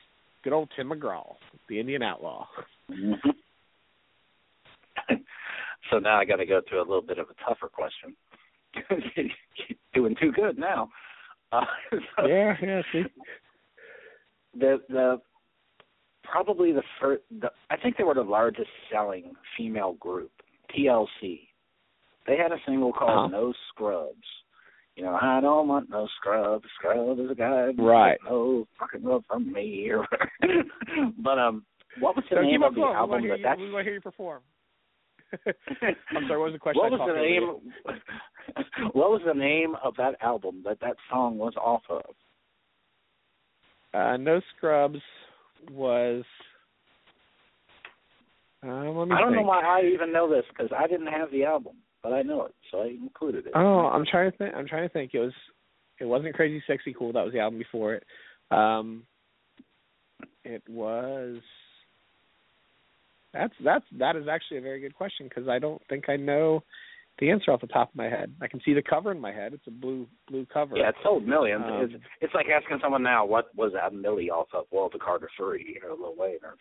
[0.44, 1.36] good old Tim McGraw,
[1.70, 2.48] the Indian outlaw.
[5.92, 8.16] So now I got to go to a little bit of a tougher question.
[9.94, 10.88] Doing too good now.
[11.52, 11.60] Uh,
[12.16, 13.02] so Yeah, yeah, see.
[14.58, 15.20] The the
[16.24, 17.22] probably the first.
[17.40, 20.30] The, I think they were the largest selling female group,
[20.74, 21.40] TLC.
[22.26, 23.26] They had a single called Uh-huh.
[23.28, 24.16] "No Scrubs."
[24.96, 26.66] You know, I don't want no scrubs.
[26.78, 27.70] Scrub is a guy.
[27.78, 28.18] Right.
[28.28, 29.90] No fucking love from me.
[31.18, 31.64] but um,
[31.98, 33.10] what was the name of the album?
[33.10, 34.42] want to hear that you, that's we want to hear you perform.
[35.46, 36.38] I'm sorry.
[36.38, 36.82] What was the question?
[36.82, 38.92] what was the name?
[38.92, 42.02] what was the name of that album that that song was off of?
[43.94, 45.00] Uh, no Scrubs
[45.70, 46.24] was.
[48.64, 51.30] Uh, let me I don't know why I even know this because I didn't have
[51.30, 53.52] the album, but I know it, so I included it.
[53.54, 54.54] Oh, I'm trying to think.
[54.54, 55.12] I'm trying to think.
[55.14, 55.32] It was.
[56.00, 57.12] It wasn't Crazy Sexy Cool.
[57.12, 58.04] That was the album before it.
[58.50, 59.04] Um,
[60.44, 61.38] it was.
[63.32, 66.62] That's that's that is actually a very good question because I don't think I know
[67.18, 68.34] the answer off the top of my head.
[68.40, 69.52] I can see the cover in my head.
[69.54, 70.76] It's a blue blue cover.
[70.76, 71.64] Yeah, it sold millions.
[71.66, 75.30] Um, it's it's like asking someone now what was that Millie off of Walter Carter
[75.36, 76.56] three or Lil Wayne or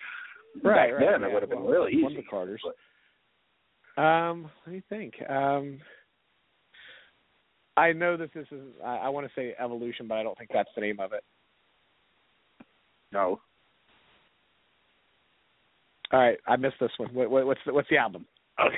[0.63, 1.11] right, back right.
[1.11, 1.27] then yeah.
[1.27, 2.19] it would have been well, really One easy.
[2.19, 2.61] of the Carters.
[2.63, 5.13] but- Um, let me think.
[5.29, 5.79] Um,
[7.77, 8.61] I know that this is.
[8.83, 11.23] I, I want to say Evolution, but I don't think that's the name of it.
[13.11, 13.41] no.
[16.11, 17.13] All right, I missed this one.
[17.13, 18.25] What, what, what's the, what's the album?
[18.59, 18.75] Okay.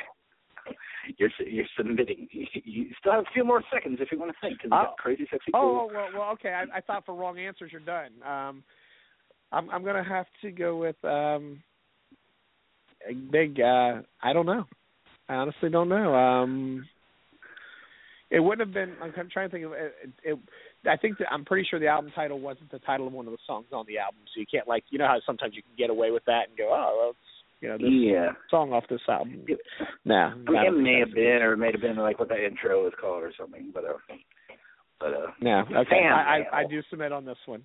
[1.17, 2.29] You're you're submitting.
[2.31, 4.61] You, still have a few more seconds if you want to think.
[4.61, 4.93] 'cause Oh.
[4.97, 6.53] crazy sexy Oh well, well, okay.
[6.53, 8.11] I, I thought for wrong answers you're done.
[8.25, 8.63] Um,
[9.51, 11.61] I'm I'm gonna have to go with um,
[13.09, 13.59] a big.
[13.59, 14.65] Uh, I don't know.
[15.27, 16.15] I honestly don't know.
[16.15, 16.87] Um,
[18.29, 18.95] it wouldn't have been.
[19.01, 19.93] I'm trying to think of it.
[20.03, 20.39] it, it
[20.89, 23.31] I think that I'm pretty sure the album title wasn't the title of one of
[23.31, 25.71] the songs on the album, so you can't like you know how sometimes you can
[25.77, 27.19] get away with that and go, oh, well, it's
[27.61, 28.31] you know this yeah.
[28.49, 29.45] song off this album.
[30.03, 32.45] No, I mean, it may have been, or it may have been like what the
[32.45, 33.71] intro is called or something.
[33.73, 34.15] But uh,
[34.99, 36.01] but uh, No, okay.
[36.01, 36.43] Fan I.
[36.51, 37.63] I I do submit on this one.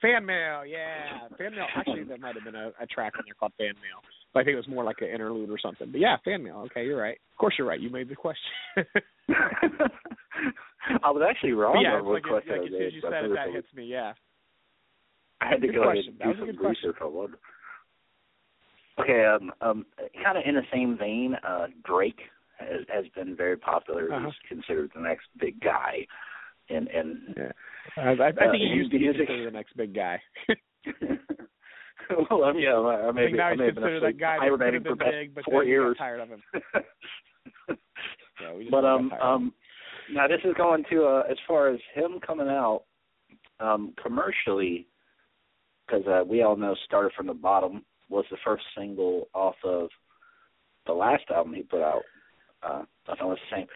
[0.00, 1.66] Fan mail, yeah, fan mail.
[1.74, 4.44] Actually, that might have been a, a track on there called fan mail, but I
[4.44, 5.90] think it was more like an interlude or something.
[5.90, 6.62] But yeah, fan mail.
[6.66, 7.18] Okay, you're right.
[7.32, 7.80] Of course, you're right.
[7.80, 8.52] You made the question.
[11.02, 13.00] I was actually wrong But yeah, it's like, it, like I as soon as you
[13.00, 13.84] said it, that hits me.
[13.86, 14.12] Yeah.
[15.40, 17.34] I had to Good go ahead and do some research on one.
[19.00, 19.86] Okay, um, um,
[20.22, 22.20] kind of in the same vein, uh, Drake
[22.58, 24.12] has, has been very popular.
[24.12, 24.26] Uh-huh.
[24.26, 26.06] He's considered the next big guy,
[26.70, 27.52] and and Yeah.
[27.96, 30.20] I, I, I Uh, think he used to be considered the next big guy.
[32.30, 34.40] well, um, yeah, I I may think be, now I he's considered that guy that
[34.48, 35.96] could hibernating for been big, but four then he got years.
[35.98, 36.42] tired of him.
[38.38, 39.46] Just but um tired of him.
[39.46, 39.52] um
[40.12, 42.82] now this is going to uh as far as him coming out
[43.60, 44.86] um commercially
[45.86, 49.88] because uh, we all know started from the bottom was the first single off of
[50.86, 52.02] the last album he put out
[52.62, 53.66] uh I thought it was the same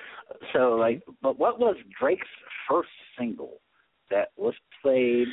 [0.52, 2.26] so like but what was Drake's
[2.68, 2.88] first
[3.18, 3.60] single
[4.10, 5.28] that was played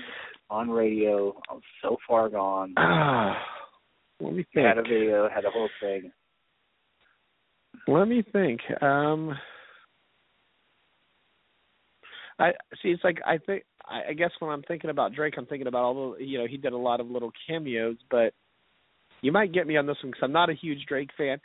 [0.49, 3.37] on radio on So Far Gone Ah,
[4.19, 4.65] let me think.
[4.65, 6.11] had a video had a whole thing
[7.87, 8.61] Let me think.
[8.81, 9.37] Um
[12.39, 15.45] I see it's like I think I, I guess when I'm thinking about Drake I'm
[15.45, 18.33] thinking about all the you know, he did a lot of little cameos, but
[19.21, 21.39] you might get me on this one cuz I'm not a huge Drake fan.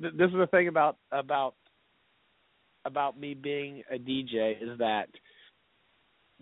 [0.00, 1.54] Th- This is the thing about about
[2.84, 5.08] about me being a DJ is that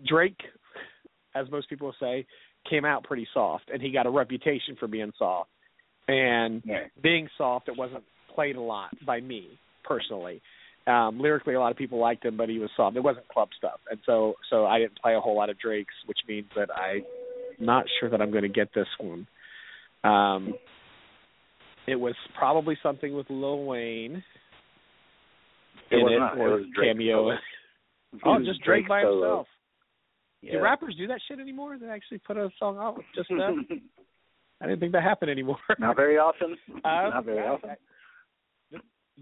[0.05, 0.39] Drake
[1.35, 2.25] as most people say
[2.69, 5.49] came out pretty soft and he got a reputation for being soft.
[6.07, 10.41] And yeah being soft, it wasn't played a lot by me personally.
[10.87, 12.97] Um, lyrically, a lot of people liked him, but he was soft.
[12.97, 15.93] It wasn't club stuff, and so so I didn't play a whole lot of Drake's,
[16.07, 17.03] which means that I'm
[17.59, 19.27] not sure that I'm going to get this one.
[20.03, 20.55] Um,
[21.87, 24.23] it was probably something with Lil Wayne
[25.91, 26.33] It in was it, not.
[26.37, 27.31] It was Drake cameo.
[28.25, 29.21] Oh, It was just Drake by solo.
[29.21, 29.47] himself.
[30.41, 30.51] Yeah.
[30.53, 31.77] Do rappers do that shit anymore?
[31.79, 33.65] They actually put a song out with just them?
[34.61, 35.55] I didn't think that happened anymore.
[35.79, 36.57] Not very often.
[36.83, 37.69] Uh, Not very yeah, often.
[37.69, 37.75] I-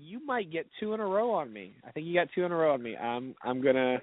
[0.02, 1.76] you might get two in a row on me.
[1.88, 2.96] I think you got two in a row on me.
[2.96, 4.00] I'm I'm gonna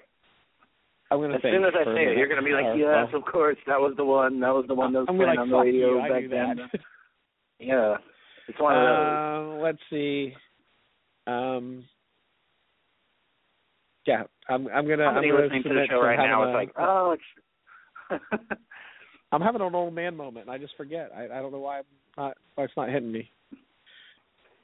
[1.10, 3.24] I'm gonna As soon as I say it, you're gonna be like, Uh, "Yes, of
[3.24, 4.40] course, that was the one.
[4.40, 6.08] That was the one that was I'm playing gonna on the radio you.
[6.08, 6.80] Back then."
[7.58, 7.96] Yeah,
[8.48, 9.56] it's one of those.
[9.56, 10.34] Um, let's see.
[11.26, 11.84] Um,
[14.06, 17.16] yeah, I'm I'm gonna I'm gonna listening to the show right now is like, "Oh,
[17.16, 18.20] it's."
[19.32, 21.10] I'm having an old man moment, and I just forget.
[21.16, 21.84] I I don't know why I'm
[22.18, 23.30] not why it's not hitting me.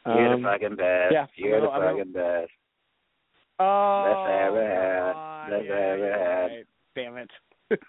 [0.06, 1.12] You're Um, the fucking best.
[1.12, 2.50] yeah, You're the I'm fucking best.
[3.58, 5.50] Oh, Best I ever had.
[5.50, 6.50] Best I yeah, ever you're had.
[6.50, 6.66] right.
[6.94, 7.30] Damn it.
[7.70, 7.80] and,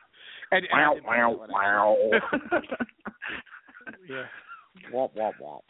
[0.51, 1.95] and Wow, didn't wow, wow.
[4.09, 4.25] yeah.
[4.93, 5.61] Womp womp womp.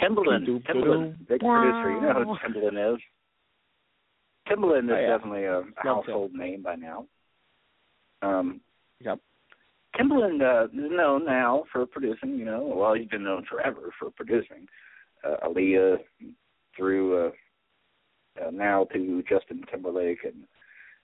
[0.00, 1.90] Timbaland, Timbaland, big producer.
[1.92, 2.38] You know who Wow.
[2.46, 3.00] Timbaland is.
[4.48, 5.06] Timbaland is Oh, yeah.
[5.08, 7.06] definitely a Love household name by now.
[8.22, 8.60] Um,
[9.00, 9.18] Yep.
[9.98, 12.36] Timbaland uh, is known now for producing.
[12.36, 14.66] You know, well, he's been known forever for producing.
[15.24, 15.96] Uh, Aaliyah
[16.76, 17.30] through uh,
[18.40, 20.44] uh, now to Justin Timberlake, and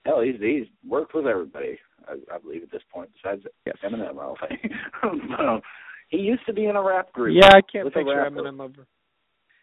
[0.05, 1.77] hell, he's he's worked with everybody.
[2.07, 3.75] I, I believe at this point, besides Yes.
[3.83, 4.11] Eminem.
[4.11, 4.73] I don't think.
[5.37, 5.61] so,
[6.09, 7.35] he used to be in a rap group.
[7.39, 8.29] Yeah, I can't picture.
[8.29, 8.85] Eminem over.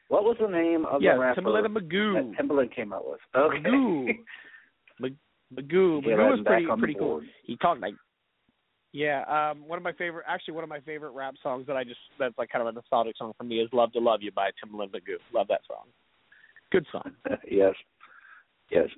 [0.09, 3.21] What was the name of Yeah, the rapper Timbaland and that Timbaland came out with?
[3.35, 3.59] Okay.
[3.59, 4.07] Magoo.
[5.01, 5.17] Mag-
[5.55, 6.05] Magoo.
[6.05, 7.23] Magoo was pretty pretty cool.
[7.45, 7.95] He talked like
[8.93, 11.85] yeah, um one of my favorite actually one of my favorite rap songs that I
[11.85, 14.33] just that's like kind of a nostalgic song for me is Love to Love You
[14.33, 15.19] by Tim Magoo.
[15.33, 15.87] Love that song.
[16.71, 17.13] Good song.
[17.51, 17.75] yes.
[18.71, 18.89] Yes.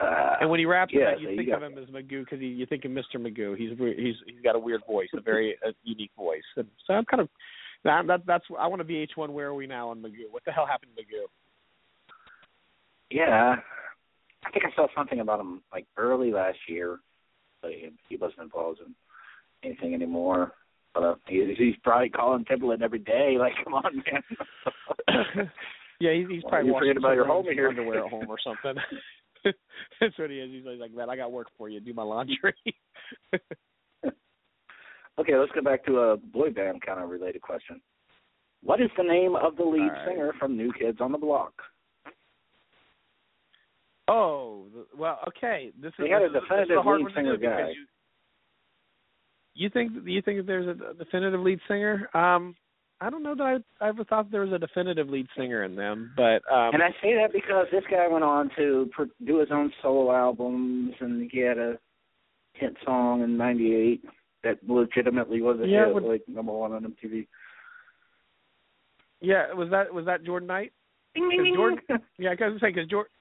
[0.00, 2.66] Uh, And when he raps yeah, that, you think of him as Magoo because you
[2.66, 3.16] think of Mr.
[3.16, 3.56] Magoo.
[3.56, 6.42] He's he's he's got a weird voice, a very uh, unique voice.
[6.56, 7.28] And so I'm kind of
[7.84, 9.30] that, that that's I want to VH1.
[9.30, 10.30] Where are we now on Magoo?
[10.30, 11.26] What the hell happened to Magoo?
[13.10, 13.56] yeah,
[14.44, 16.98] I think I saw something about him like early last year,
[17.60, 18.94] but he, he wasn't involved in
[19.62, 20.52] anything anymore.
[20.94, 23.36] But uh, he, he's probably calling Timbaland every day.
[23.38, 25.08] Like, come on, man.
[26.00, 27.68] yeah, he's, he's probably you washing forget about your homie here?
[27.68, 28.82] underwear at home or something.
[30.00, 30.50] that's what he is.
[30.52, 31.80] He's like, man, I got work for you.
[31.80, 32.54] Do my laundry.
[33.34, 37.80] okay, let's go back to a boy band kind of related question.
[38.62, 40.08] What is the name of the lead right.
[40.08, 41.52] singer from New Kids on the Block?
[44.08, 45.72] Oh, well, okay.
[45.80, 47.70] This is had a this is- definitive a hard lead one to singer guy.
[47.70, 47.86] You,
[49.54, 52.08] you think you think that there's a definitive lead singer?
[52.14, 52.54] Um,
[53.00, 53.42] I don't know that
[53.80, 56.82] I I ever thought there was a definitive lead singer in them, but um, And
[56.82, 60.94] I say that because this guy went on to pro- do his own solo albums,
[61.00, 61.78] and he had a
[62.54, 64.04] hit song in '98
[64.44, 67.26] that legitimately was a Yeah, hit, would- like number one on MTV.
[69.20, 70.72] yeah, was that was that Jordan Knight?
[71.14, 71.52] Ding, ding.
[71.54, 71.78] Jordan-
[72.18, 73.12] Yeah, I was saying because Jordan,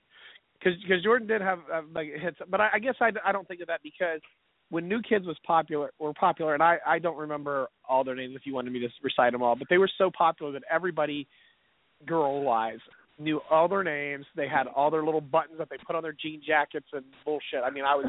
[0.63, 3.61] because Jordan did have uh, like hits, but I, I guess I, I don't think
[3.61, 4.21] of that because
[4.71, 8.35] when New Kids was popular, were popular, and I I don't remember all their names
[8.35, 11.27] if you wanted me to recite them all, but they were so popular that everybody,
[12.07, 12.79] girl wise,
[13.19, 14.25] knew all their names.
[14.35, 17.61] They had all their little buttons that they put on their jean jackets and bullshit.
[17.63, 18.05] I mean, I was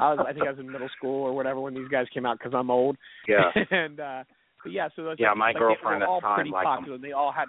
[0.00, 2.24] I was I think I was in middle school or whatever when these guys came
[2.24, 2.96] out because I'm old.
[3.28, 4.24] yeah, and uh
[4.62, 6.62] but yeah, so those Yeah, my like, girlfriend they at were all time pretty 'em.
[6.64, 6.98] popular.
[6.98, 7.46] They all had.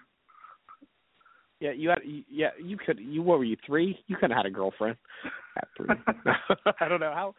[1.61, 1.99] Yeah, you had.
[2.29, 2.99] Yeah, you could.
[2.99, 3.97] You what were you three?
[4.07, 4.97] You couldn't have had a girlfriend
[5.57, 5.87] at three.
[6.81, 7.35] I don't know how.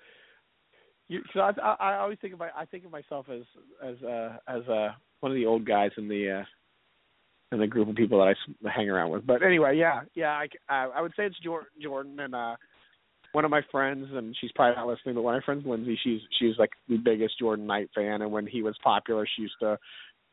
[1.09, 3.43] You, so I, I, I always think of my, I think of myself as
[3.83, 4.89] as uh as uh
[5.21, 6.45] one of the old guys in the uh
[7.53, 8.35] in the group of people that
[8.67, 9.27] I hang around with.
[9.27, 12.57] But anyway, yeah, yeah, I I, would say it's Jordan, and uh
[13.33, 15.99] one of my friends, and she's probably not listening, but one of my friends, Lindsay,
[16.03, 19.61] she's she's like the biggest Jordan Knight fan, and when he was popular, she used
[19.61, 19.79] to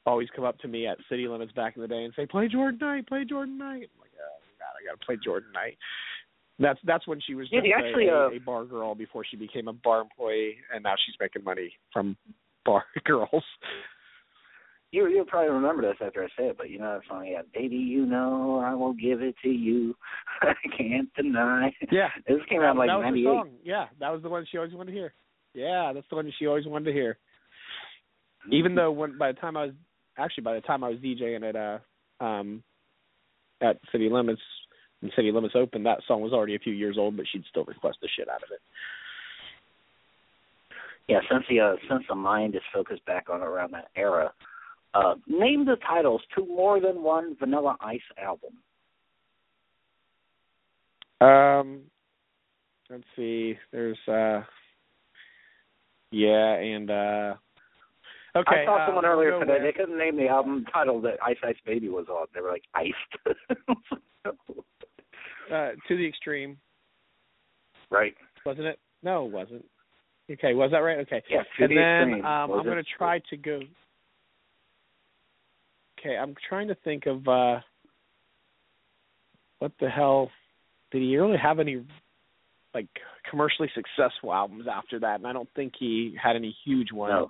[0.06, 2.48] always come up to me at City Limits back in the day and say, "Play
[2.48, 5.78] Jordan Knight, play Jordan Knight." I'm like, oh God, I got to play Jordan Knight.
[6.60, 9.26] That's that's when she was Yeah, just a, actually, a, uh, a bar girl before
[9.30, 12.16] she became a bar employee, and now she's making money from
[12.66, 13.44] bar girls.
[14.92, 17.42] you you'll probably remember this after I say it, but you know that song, yeah,
[17.54, 19.96] baby, you know I will give it to you.
[20.42, 21.74] I can't deny.
[21.92, 23.24] Yeah, This came out in like that was '98.
[23.24, 23.50] the song.
[23.64, 25.14] Yeah, that was the one she always wanted to hear.
[25.56, 27.18] Yeah, that's the one she always wanted to hear.
[28.52, 29.74] Even though when by the time I was
[30.18, 32.64] actually by the time I was DJing at uh um
[33.62, 34.42] at City Limits
[35.04, 37.66] when City Limits Open, that song was already a few years old, but she'd still
[37.66, 38.62] request the shit out of it.
[41.10, 44.32] Yeah, since the uh, since the mind is focused back on around that era,
[44.94, 48.54] uh, name the titles to more than one Vanilla Ice album.
[51.20, 51.82] Um
[52.90, 53.56] let's see.
[53.74, 54.44] There's uh
[56.12, 57.34] yeah, and uh
[58.36, 58.64] Okay.
[58.64, 59.54] I saw uh, someone we'll earlier today.
[59.54, 62.28] with- They couldn't name the album title that Ice Ice Baby was on.
[62.34, 62.96] They were like iced.
[65.52, 66.58] uh to the extreme,
[67.90, 68.14] right.
[68.46, 68.80] wasn't it?
[69.02, 69.66] No, it wasn't.
[70.32, 71.00] Okay, was that right?
[71.00, 71.22] Okay.
[71.30, 71.44] Yeah.
[71.58, 73.60] To and the then um, I'm going to try to go.
[76.00, 77.60] Okay, I'm trying to think of uh
[79.60, 80.30] what the hell
[80.92, 81.86] did he really have any
[82.74, 82.88] like
[83.30, 85.16] commercially successful albums after that?
[85.16, 87.30] And I don't think he had any huge ones.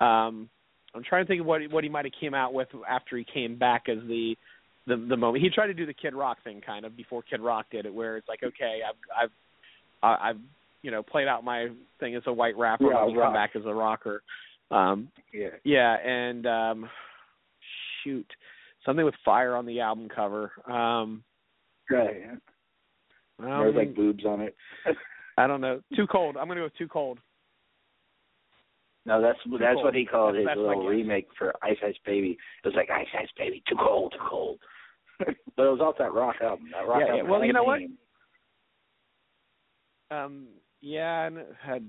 [0.00, 0.06] No.
[0.06, 0.48] Um,
[0.94, 3.24] I'm trying to think of what what he might have came out with after he
[3.24, 4.36] came back as the
[4.86, 7.40] the the moment he tried to do the Kid Rock thing kind of before Kid
[7.40, 9.30] Rock did it, where it's like, okay, I've
[10.02, 10.40] I've I've
[10.82, 11.68] you know played out my
[12.00, 13.26] thing as a white rapper, Yeah, rock.
[13.26, 14.22] come back as a rocker.
[14.70, 15.48] Um, Yeah.
[15.64, 16.90] yeah, and um,
[18.02, 18.26] shoot,
[18.84, 20.50] something with fire on the album cover.
[20.66, 21.22] Um,
[21.90, 22.22] Right.
[23.40, 24.56] I There's like boobs on it.
[25.38, 25.80] I don't know.
[25.94, 26.36] Too cold.
[26.36, 27.18] I'm gonna go with too cold.
[29.04, 29.84] No, that's that's cold.
[29.84, 32.38] what he called That's- his that's little remake for Ice Ice Baby.
[32.64, 34.58] It was like Ice Ice Baby, too cold, too cold.
[35.18, 35.34] but it
[35.70, 36.66] was off that rock album.
[36.72, 37.12] That rock Yeah, yeah.
[37.20, 37.30] album.
[37.30, 37.80] Well, you know what?
[40.10, 40.46] Um,
[40.80, 41.84] yeah, and it had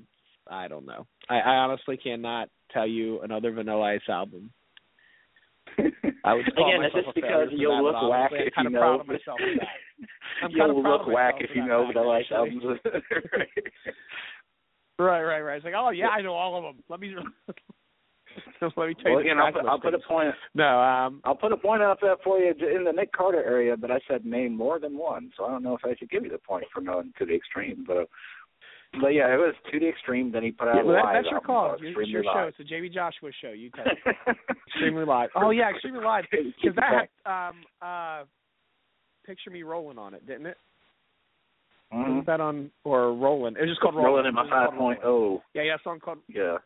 [0.50, 1.06] I don't know.
[1.30, 4.52] I, I honestly cannot tell you another Vanilla Ice album.
[6.26, 8.74] I would call Again, it's just because you'll look whack honestly, if you kind of
[8.74, 9.02] proud know.
[9.02, 9.40] of myself.
[10.44, 12.64] I'm You'll of look whack if you know Vanilla Ice albums.
[15.00, 15.56] Right, right, right.
[15.56, 16.84] It's like, oh yeah, I know all of them.
[16.90, 17.16] Let me
[18.62, 19.16] let me tell you.
[19.16, 20.34] well, the again, I'll put, I'll put a point.
[20.54, 23.76] No, um, I'll put a point out there for you in the Nick Carter area,
[23.76, 26.24] but I said name more than one, so I don't know if I should give
[26.24, 27.84] you the point for knowing to the extreme.
[27.88, 28.08] But
[29.02, 30.32] but yeah, it was to the extreme.
[30.32, 31.74] Then he put out yeah, well, that, that's your call.
[31.74, 32.50] It's Extremely your show.
[32.50, 33.50] It's a Jayme Joshua show.
[33.50, 34.34] You tell me.
[34.68, 35.30] Extremely live.
[35.36, 36.26] Oh yeah, extremely live.
[36.32, 38.24] Because that um uh,
[39.26, 40.58] picture me rolling on it, didn't it?
[41.94, 42.08] Mhm.
[42.08, 43.58] Wasn't that on or Roland?
[43.58, 44.12] It was just called rolling.
[44.12, 45.44] Rolling in my five point oh.
[45.54, 46.58] Yeah, yeah, a song called Yeah.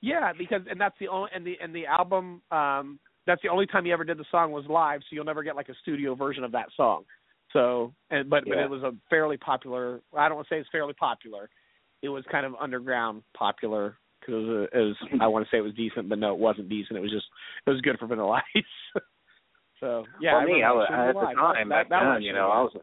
[0.00, 3.66] Yeah, because and that's the only and the and the album um that's the only
[3.66, 6.14] time he ever did the song was live, so you'll never get like a studio
[6.14, 7.04] version of that song.
[7.52, 10.00] So and but but it was a fairly popular.
[10.16, 11.50] I don't want to say it's fairly popular.
[12.02, 15.50] It was kind of underground popular because it was, a, it was I want to
[15.50, 16.96] say it was decent, but no, it wasn't decent.
[16.96, 17.26] It was just
[17.66, 18.64] it was good for Vanilla Ice.
[19.80, 22.22] so yeah, well, I me, I was, at the time that, back that, then, was
[22.22, 22.76] you know, I was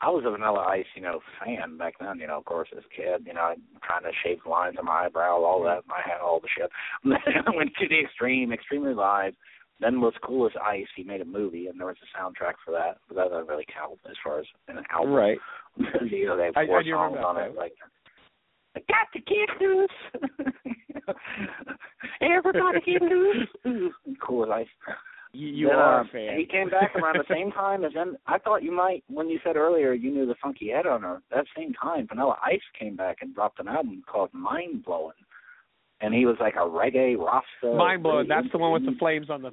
[0.00, 2.18] I was a Vanilla Ice, you know, fan back then.
[2.18, 5.06] You know, of course, as a kid, you know, trying to shape lines on my
[5.06, 5.84] eyebrow, all that.
[5.88, 6.70] I had all the shit.
[7.46, 9.34] I went to the extreme, extremely live.
[9.80, 10.86] Then was cool as ice.
[10.96, 13.66] He made a movie, and there was a soundtrack for that, but that doesn't really
[13.72, 15.12] count as far as an album.
[15.12, 15.38] right.
[15.76, 17.60] you know, they have four I do songs on it, though.
[17.60, 17.72] like.
[18.76, 19.90] I got to get loose.
[22.20, 23.92] Everybody get loose.
[24.20, 24.94] Cool as ice.
[25.34, 26.38] You, you Then, are uh, a fan.
[26.38, 28.16] He came back around the same time as then.
[28.26, 31.20] I thought you might when you said earlier you knew the Funky Headhunter.
[31.30, 35.16] That same time, Vanilla Ice came back and dropped an album called Mind Blowing,
[36.00, 37.76] and he was like a reggae Rasta.
[37.76, 38.28] Mind blowing.
[38.28, 39.50] That's the one with the flames on the.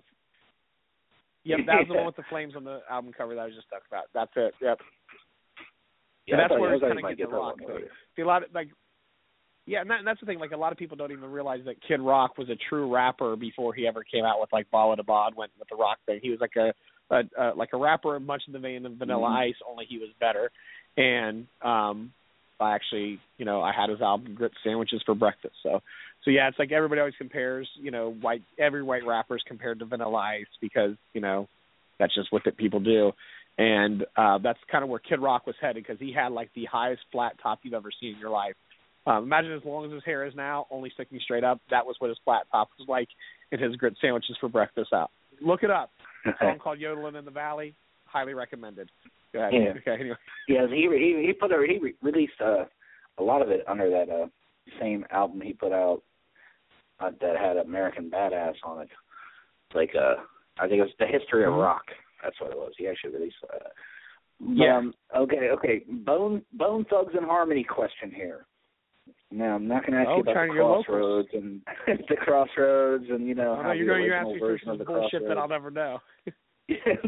[1.44, 3.56] Yep, that's was the one with the flames on the album cover that I was
[3.56, 4.06] just talking about.
[4.14, 4.54] That's it.
[4.62, 4.78] Yep.
[6.28, 7.58] Yeah, And that's where I he thought kind you of gets the that rock one
[7.58, 7.68] thing.
[7.70, 7.92] earlier.
[8.16, 8.68] See, a lot of like,
[9.72, 10.38] yeah, and, that, and that's the thing.
[10.38, 13.38] Like a lot of people don't even realize that Kid Rock was a true rapper
[13.38, 16.19] before he ever came out with like Bawitdaba went with the rock thing.
[16.22, 16.74] He was like a,
[17.09, 19.47] a, a like a rapper much in the vein of Vanilla Mhm.
[19.47, 20.51] Ice, only he was better.
[20.97, 22.11] And um,
[22.59, 25.55] I actually, you know, I had his album Grits Sandwiches for breakfast.
[25.63, 25.82] So,
[26.26, 29.80] so yeah, it's like everybody always compares, you know, white every white rapper is compared
[29.80, 31.47] to Vanilla Ice because you know
[31.97, 33.13] that's just what that people do.
[33.57, 36.65] And uh that's kind of where Kid Rock was headed because he had like the
[36.65, 38.55] highest flat top you've ever seen in your life.
[39.08, 41.60] Um, imagine as long as his hair is now, only sticking straight up.
[41.72, 43.08] That was what his flat top was like
[43.52, 45.10] in his Grits Sandwiches for breakfast out.
[45.41, 45.91] Look it up.
[46.26, 47.74] A song called Yodeling in the Valley.
[48.06, 48.89] Highly recommended.
[49.34, 49.54] Go ahead.
[49.54, 49.70] Yeah.
[49.93, 50.02] Okay.
[50.02, 50.16] Anyway.
[50.47, 52.66] Yeah, he he he put a, he re- released uh,
[53.18, 54.28] a lot of it under that uh,
[54.80, 56.02] same album he put out
[56.99, 58.89] uh, that had American Badass on it.
[59.74, 60.16] Like uh,
[60.60, 61.64] I think it was the History of Mhm.
[61.64, 61.86] Rock.
[62.24, 62.74] That's what it was.
[62.78, 63.38] He actually released.
[63.41, 63.72] But,
[64.47, 64.78] Yeah.
[64.78, 65.49] Um, okay.
[65.54, 65.84] Okay.
[65.89, 68.45] Bone Bone Thugs and Harmony question here.
[69.32, 70.86] Now I'm not going to ask Oh, you about trying the to get locals.
[70.86, 71.62] crossroads and
[72.10, 74.40] the crossroads and you know Oh, how no, you're the going to original ask me
[74.40, 76.00] for version some of the bullshit that I'll never know.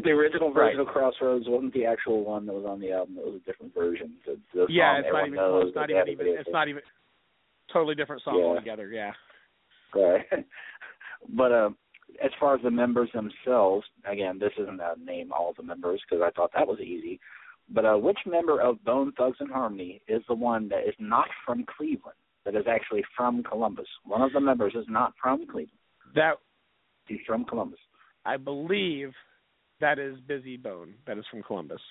[0.03, 0.87] the original version Right.
[0.87, 3.17] of Crossroads wasn't the actual one that was on the album.
[3.17, 4.13] It was a different version.
[4.25, 5.75] The, the yeah, it's not even knows, close.
[5.75, 6.27] Not even even.
[6.27, 6.81] It's not even.
[7.71, 8.45] Totally different song Yeah.
[8.45, 8.89] altogether.
[8.89, 9.11] Yeah.
[9.95, 10.25] Right.
[11.29, 11.69] but uh,
[12.23, 16.21] as far as the members themselves, again, this isn't a name all the members because
[16.25, 17.19] I thought that was easy.
[17.69, 21.27] But uh, which member of Bone Thugs and Harmony is the one that is not
[21.45, 22.17] from Cleveland?
[22.45, 23.87] That is actually from Columbus.
[24.05, 25.79] One of the members is not from Cleveland.
[26.13, 26.35] That
[27.07, 27.79] He's from Columbus.
[28.25, 29.11] I believe
[29.81, 30.93] that is Bizzy Bone.
[31.07, 31.81] That is from Columbus.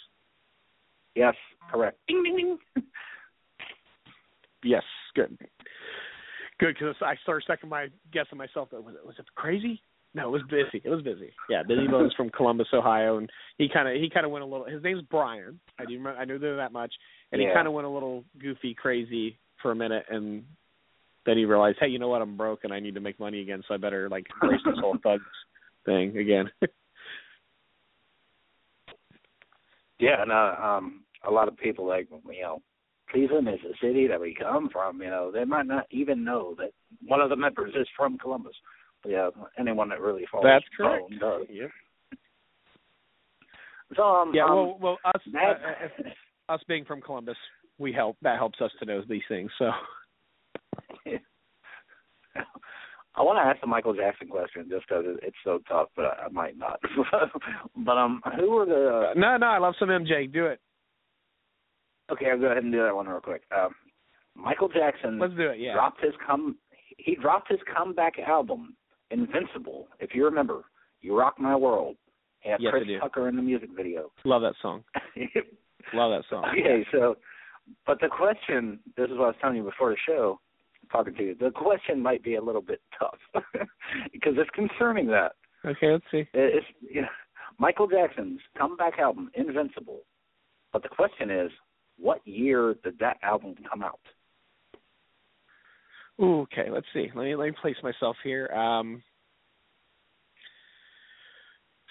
[1.14, 1.34] Yes,
[1.70, 1.98] correct.
[2.08, 2.84] Ding ding ding.
[4.64, 4.84] Yes,
[5.16, 5.36] good.
[6.60, 8.68] Good because I started second my guessing myself.
[8.70, 9.82] Was it was it crazy?
[10.14, 10.82] No, it was busy.
[10.84, 11.32] It was busy.
[11.48, 14.46] Yeah, Bizzy Bone's from Columbus, Ohio, and he kind of he kind of went a
[14.46, 14.66] little.
[14.66, 15.58] His name's Brian.
[15.78, 16.18] I do remember.
[16.18, 16.92] I knew that much,
[17.30, 20.44] and he kind of went a little goofy, crazy for a minute, and
[21.24, 22.20] then he realized, hey, you know what?
[22.20, 24.74] I'm broke and I need to make money again, so I better like embrace this
[24.80, 25.24] whole thugs
[25.86, 26.50] thing again.
[30.02, 32.60] Yeah, and uh, um, a lot of people like you know,
[33.08, 35.00] Cleveland is the city that we come from.
[35.00, 36.72] You know, they might not even know that
[37.06, 38.56] one of the members is from Columbus.
[39.02, 41.10] But yeah, anyone that really follows That's correct.
[41.10, 41.46] Bone does.
[41.50, 41.70] Yep.
[43.96, 44.44] So um, Yeah.
[44.44, 45.60] um, Well, well, us uh, that,
[46.48, 47.36] uh, us being from Columbus,
[47.78, 48.16] we help.
[48.22, 49.50] That helps us to know these things.
[49.58, 49.70] So.
[53.14, 56.24] I want to ask the Michael Jackson question just because it's so tough, but I,
[56.26, 56.80] I might not.
[57.76, 59.12] but um, who were the?
[59.16, 60.32] No, no, I love some MJ.
[60.32, 60.60] Do it.
[62.10, 63.42] Okay, I'll go ahead and do that one real quick.
[63.54, 63.74] Um,
[64.34, 65.58] Michael Jackson Let's do it.
[65.60, 65.74] Yeah.
[65.74, 66.56] dropped his come.
[66.96, 68.76] He dropped his comeback album,
[69.12, 69.88] Invincible.
[70.00, 70.64] If you remember,
[71.00, 71.96] "You Rock My World."
[72.40, 74.10] Had Yes, Chris Tucker in the music video.
[74.24, 74.82] Love that song.
[75.94, 76.44] Love that song.
[76.50, 77.16] okay, so,
[77.86, 80.40] but the question, this is what I was telling you before the show.
[80.90, 81.36] talking to you.
[81.38, 83.18] The question might be a little bit tough
[84.12, 86.24] because it's concerning that Okay, let's see.
[86.34, 87.08] it's you know,
[87.58, 90.00] Michael Jackson's comeback album Invincible.
[90.72, 91.50] But the question is,
[91.98, 94.00] what year did that album come out?
[96.20, 97.08] Ooh, okay, let's see.
[97.14, 98.46] Let me let me place myself here.
[98.48, 99.02] Um,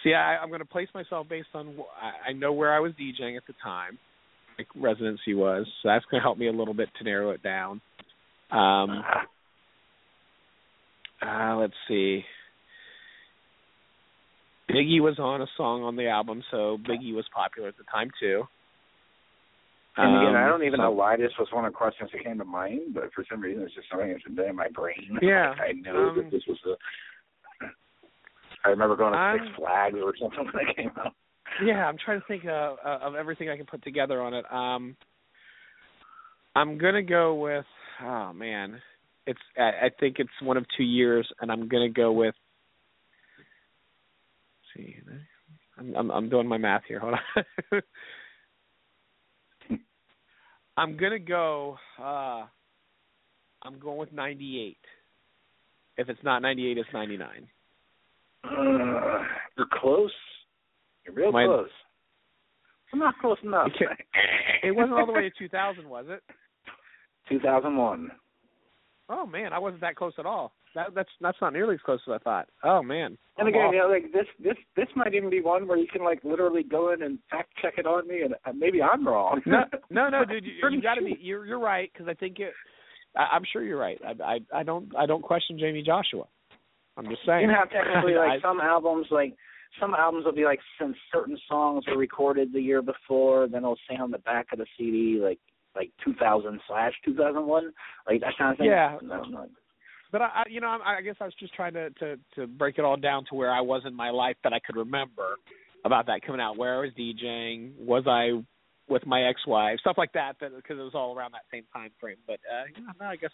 [0.04, 2.94] see, I, I'm going to place myself based on wh- I, know where I was
[2.94, 3.98] DJing at the time,
[4.58, 5.66] like residency was.
[5.82, 7.82] So that's going to help me a little bit to narrow it down.
[8.52, 9.04] Um,
[11.22, 12.24] uh, let's see.
[14.70, 18.10] Biggie was on a song on the album, so Biggie was popular at the time
[18.20, 18.44] too.
[19.98, 22.10] And again, I Um, don't even so- know why this was one of the questions
[22.12, 24.70] that came to mind, but for some reason it's just something that's been in my
[24.70, 25.18] brain.
[25.22, 26.76] Yeah, Like, I know um, that this was a.
[28.64, 31.14] I remember going to I'm- Six Flags or something when it came out.
[31.64, 34.46] Yeah, I'm trying to think uh, uh, of everything I can put together on it.
[34.52, 34.96] Um,
[36.56, 37.66] I'm gonna go with.
[38.02, 38.82] Oh man,
[39.28, 39.40] it's.
[39.58, 42.36] I, I think it's one of two years, and I'm gonna go with.
[44.78, 44.96] let's see,
[45.78, 47.00] I'm, I'm I'm doing my math here.
[47.00, 47.22] Hold on.
[50.82, 51.78] I'm gonna go.
[52.02, 52.46] uh
[53.64, 54.78] I'm going with 98.
[55.98, 57.48] If it's not 98, it's 99.
[58.44, 58.50] Uh,
[59.56, 60.12] you're close.
[61.06, 61.70] You're real My- close.
[62.92, 63.70] I'm not close enough.
[64.64, 66.22] It wasn't all the way to 2000, was it?
[67.30, 68.10] 2001.
[69.10, 70.54] Oh man, I wasn't that close at all.
[70.76, 72.48] That that's that's not nearly as close as I thought.
[72.64, 73.18] Oh man.
[73.38, 76.04] And again, you know, like this, this, this might even be one where you can
[76.04, 79.42] like literally go in and fact check it on me, and uh, maybe I'm wrong.
[79.46, 81.18] no, no, no, dude, you, you got to be.
[81.20, 82.54] You're you're right because I think it.
[83.18, 84.00] I, I'm sure you're right.
[84.06, 86.26] I, I I don't I don't question Jayme Joshua.
[86.98, 87.42] I'm just saying.
[87.42, 89.34] You know how technically, like I- some albums, like
[89.80, 93.78] some albums will be like since certain songs were recorded the year before, then it'll
[93.90, 95.40] say on the back of the CD like
[95.76, 97.72] like 2000 slash 2001,
[98.08, 98.68] like that kind of thing.
[98.68, 98.98] Yeah.
[99.02, 99.46] No, no.
[100.12, 102.48] But I, I you know I'm, I guess I was just trying to to to
[102.48, 105.36] break it all down to where I was in my life that I could remember
[105.86, 106.58] about that coming out.
[106.58, 108.44] Where I was DJing, was I
[108.92, 110.36] with my ex-wife, stuff like that.
[110.42, 112.18] That because it was all around that same time frame.
[112.28, 113.32] But uh, yeah, no, I guess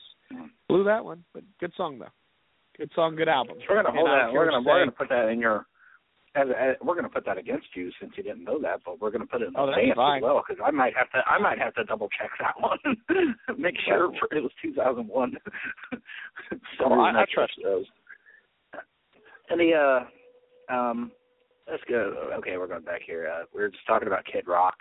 [0.70, 1.24] blew that one.
[1.34, 2.14] But good song though.
[2.78, 3.58] Good song, good album.
[3.68, 4.34] We're gonna hold And that.
[4.34, 5.66] We're gonna we're gonna put that in your.
[6.36, 9.10] As, as, we're gonna put that against you since you didn't know that, but we're
[9.10, 10.18] gonna put it in Oh, advance fine.
[10.18, 11.28] as well because I might have to.
[11.28, 12.78] I might have to double check that one.
[13.58, 15.34] Make sure for, it was 2001.
[16.78, 17.86] so I- I trust those.
[19.50, 19.74] And the
[20.70, 21.12] uh, um,
[21.70, 22.32] let's go.
[22.40, 23.32] Okay, we're going back here.
[23.34, 24.76] Uh, we were just talking about Kid Rock.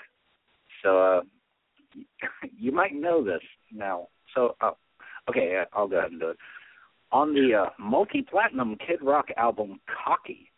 [0.82, 1.20] So uh,
[2.58, 3.42] you might know this
[3.72, 4.08] now.
[4.34, 4.72] So uh,
[5.30, 6.36] okay, I'll go ahead and do it.
[7.12, 10.50] On the uh, multi-platinum Kid Rock album Cocky,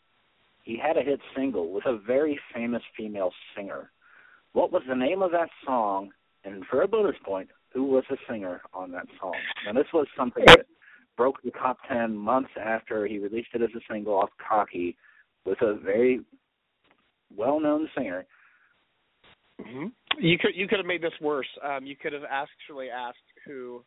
[0.63, 3.91] he had a hit single with a very famous female singer.
[4.55, 6.11] What was the name of that song?
[6.45, 9.35] And for a bonus point, who was the singer on that song?
[9.67, 10.65] Now this was something that
[11.19, 14.97] broke the top ten months after he released it as a single off Cocky
[15.45, 16.21] with a very
[17.37, 18.25] well-known singer.
[19.61, 19.89] hmm
[20.19, 21.49] You could you could have made this worse.
[21.63, 23.85] Um, you could have actually asked who.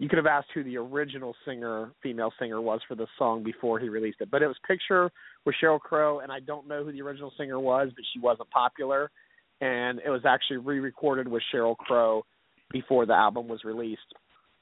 [0.00, 3.80] You could have asked who the original singer, female singer, was for the song before
[3.80, 4.30] he released it.
[4.30, 5.10] But it was "Picture"
[5.44, 8.48] with Sheryl Crow, and I don't know who the original singer was, but she wasn't
[8.50, 9.10] popular,
[9.60, 12.24] and it was actually re-recorded with Sheryl Crow
[12.70, 14.14] before the album was released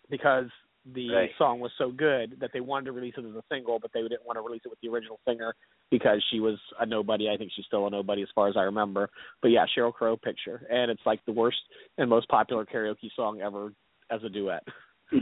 [0.09, 0.49] because
[0.95, 1.31] the Right.
[1.37, 4.03] song was so good that they wanted to release it as a single, but they
[4.03, 5.55] didn't want to release it with the original singer
[5.91, 7.29] because she was a nobody.
[7.29, 9.11] I think she's still a nobody as far as I remember.
[9.43, 11.59] But yeah, Sheryl Crow picture, and it's like the worst
[11.99, 13.73] and most popular karaoke song ever
[14.11, 14.63] as a duet.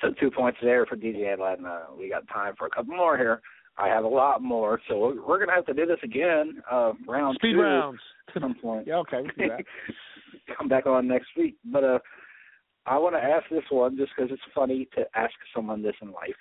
[0.00, 1.64] so two points there for DJ Aladin.
[1.66, 3.40] Uh, we got time for a couple more here.
[3.76, 6.60] I have a lot more, so we're, we're gonna have to do this again.
[6.70, 8.00] Uh, round Speed two rounds.
[8.34, 8.86] at some point.
[8.88, 9.64] Yeah, okay, we can do that.
[10.58, 11.98] Come back on next week, but uh,
[12.88, 16.12] I want to ask this one just because it's funny to ask someone this in
[16.12, 16.34] life.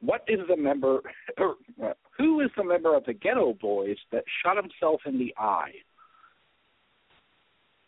[0.00, 1.00] What is the member,
[1.38, 5.34] or uh, who is the member of the Geto Boys that shot himself in the
[5.38, 5.72] eye?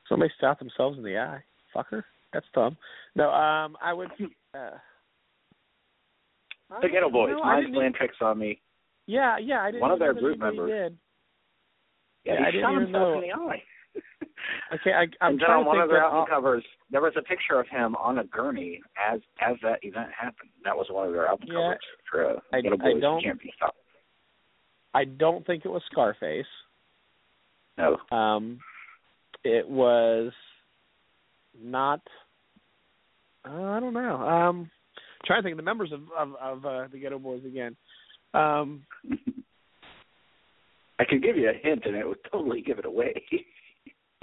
[0.09, 1.43] Somebody shot themselves in the eye.
[1.75, 2.05] Fucker.
[2.33, 2.77] That's dumb.
[3.15, 4.09] No, um, I would.
[6.69, 7.31] Uh, The Geto Boys.
[7.37, 8.61] No, I Mine's playing tricks on me.
[9.07, 9.83] Yeah, yeah, I didn't.
[9.83, 10.69] One of their group members.
[10.69, 10.99] Did.
[12.25, 13.15] Yeah, Yeah, I he didn't shot even himself know.
[13.15, 13.63] in the eye.
[14.73, 17.01] Okay, I, I'm and then trying on to one think of their album covers, there
[17.01, 18.81] was a picture of him on a gurney
[19.13, 20.51] as as that event happened.
[20.65, 21.55] That was one of their album Yeah.
[21.55, 21.79] covers
[22.11, 23.77] for uh, I- I Boys don't- Stopped.
[24.95, 26.47] I don't think it was Scarface.
[27.79, 28.61] No, Um,
[29.45, 30.33] it was
[31.61, 32.01] not.
[33.45, 34.17] Uh, I don't know.
[34.17, 34.71] Um,
[35.25, 37.77] trying to think of the members of of, of uh, the Geto Boys again.
[38.35, 38.85] Um,
[40.99, 43.25] I could give you a hint, and it would totally give it away.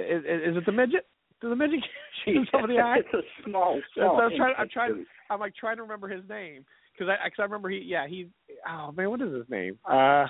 [0.04, 1.08] is, is it the midget?
[1.42, 1.84] Does the midget
[2.26, 2.98] shoot the eye?
[3.00, 4.56] it's a small, So I'm trying.
[4.58, 5.06] I'm trying.
[5.30, 7.80] I'm like trying to remember his name because I because I remember he.
[7.80, 8.28] Yeah, he.
[8.70, 9.78] Oh man, what is his name?
[9.90, 10.28] Uh,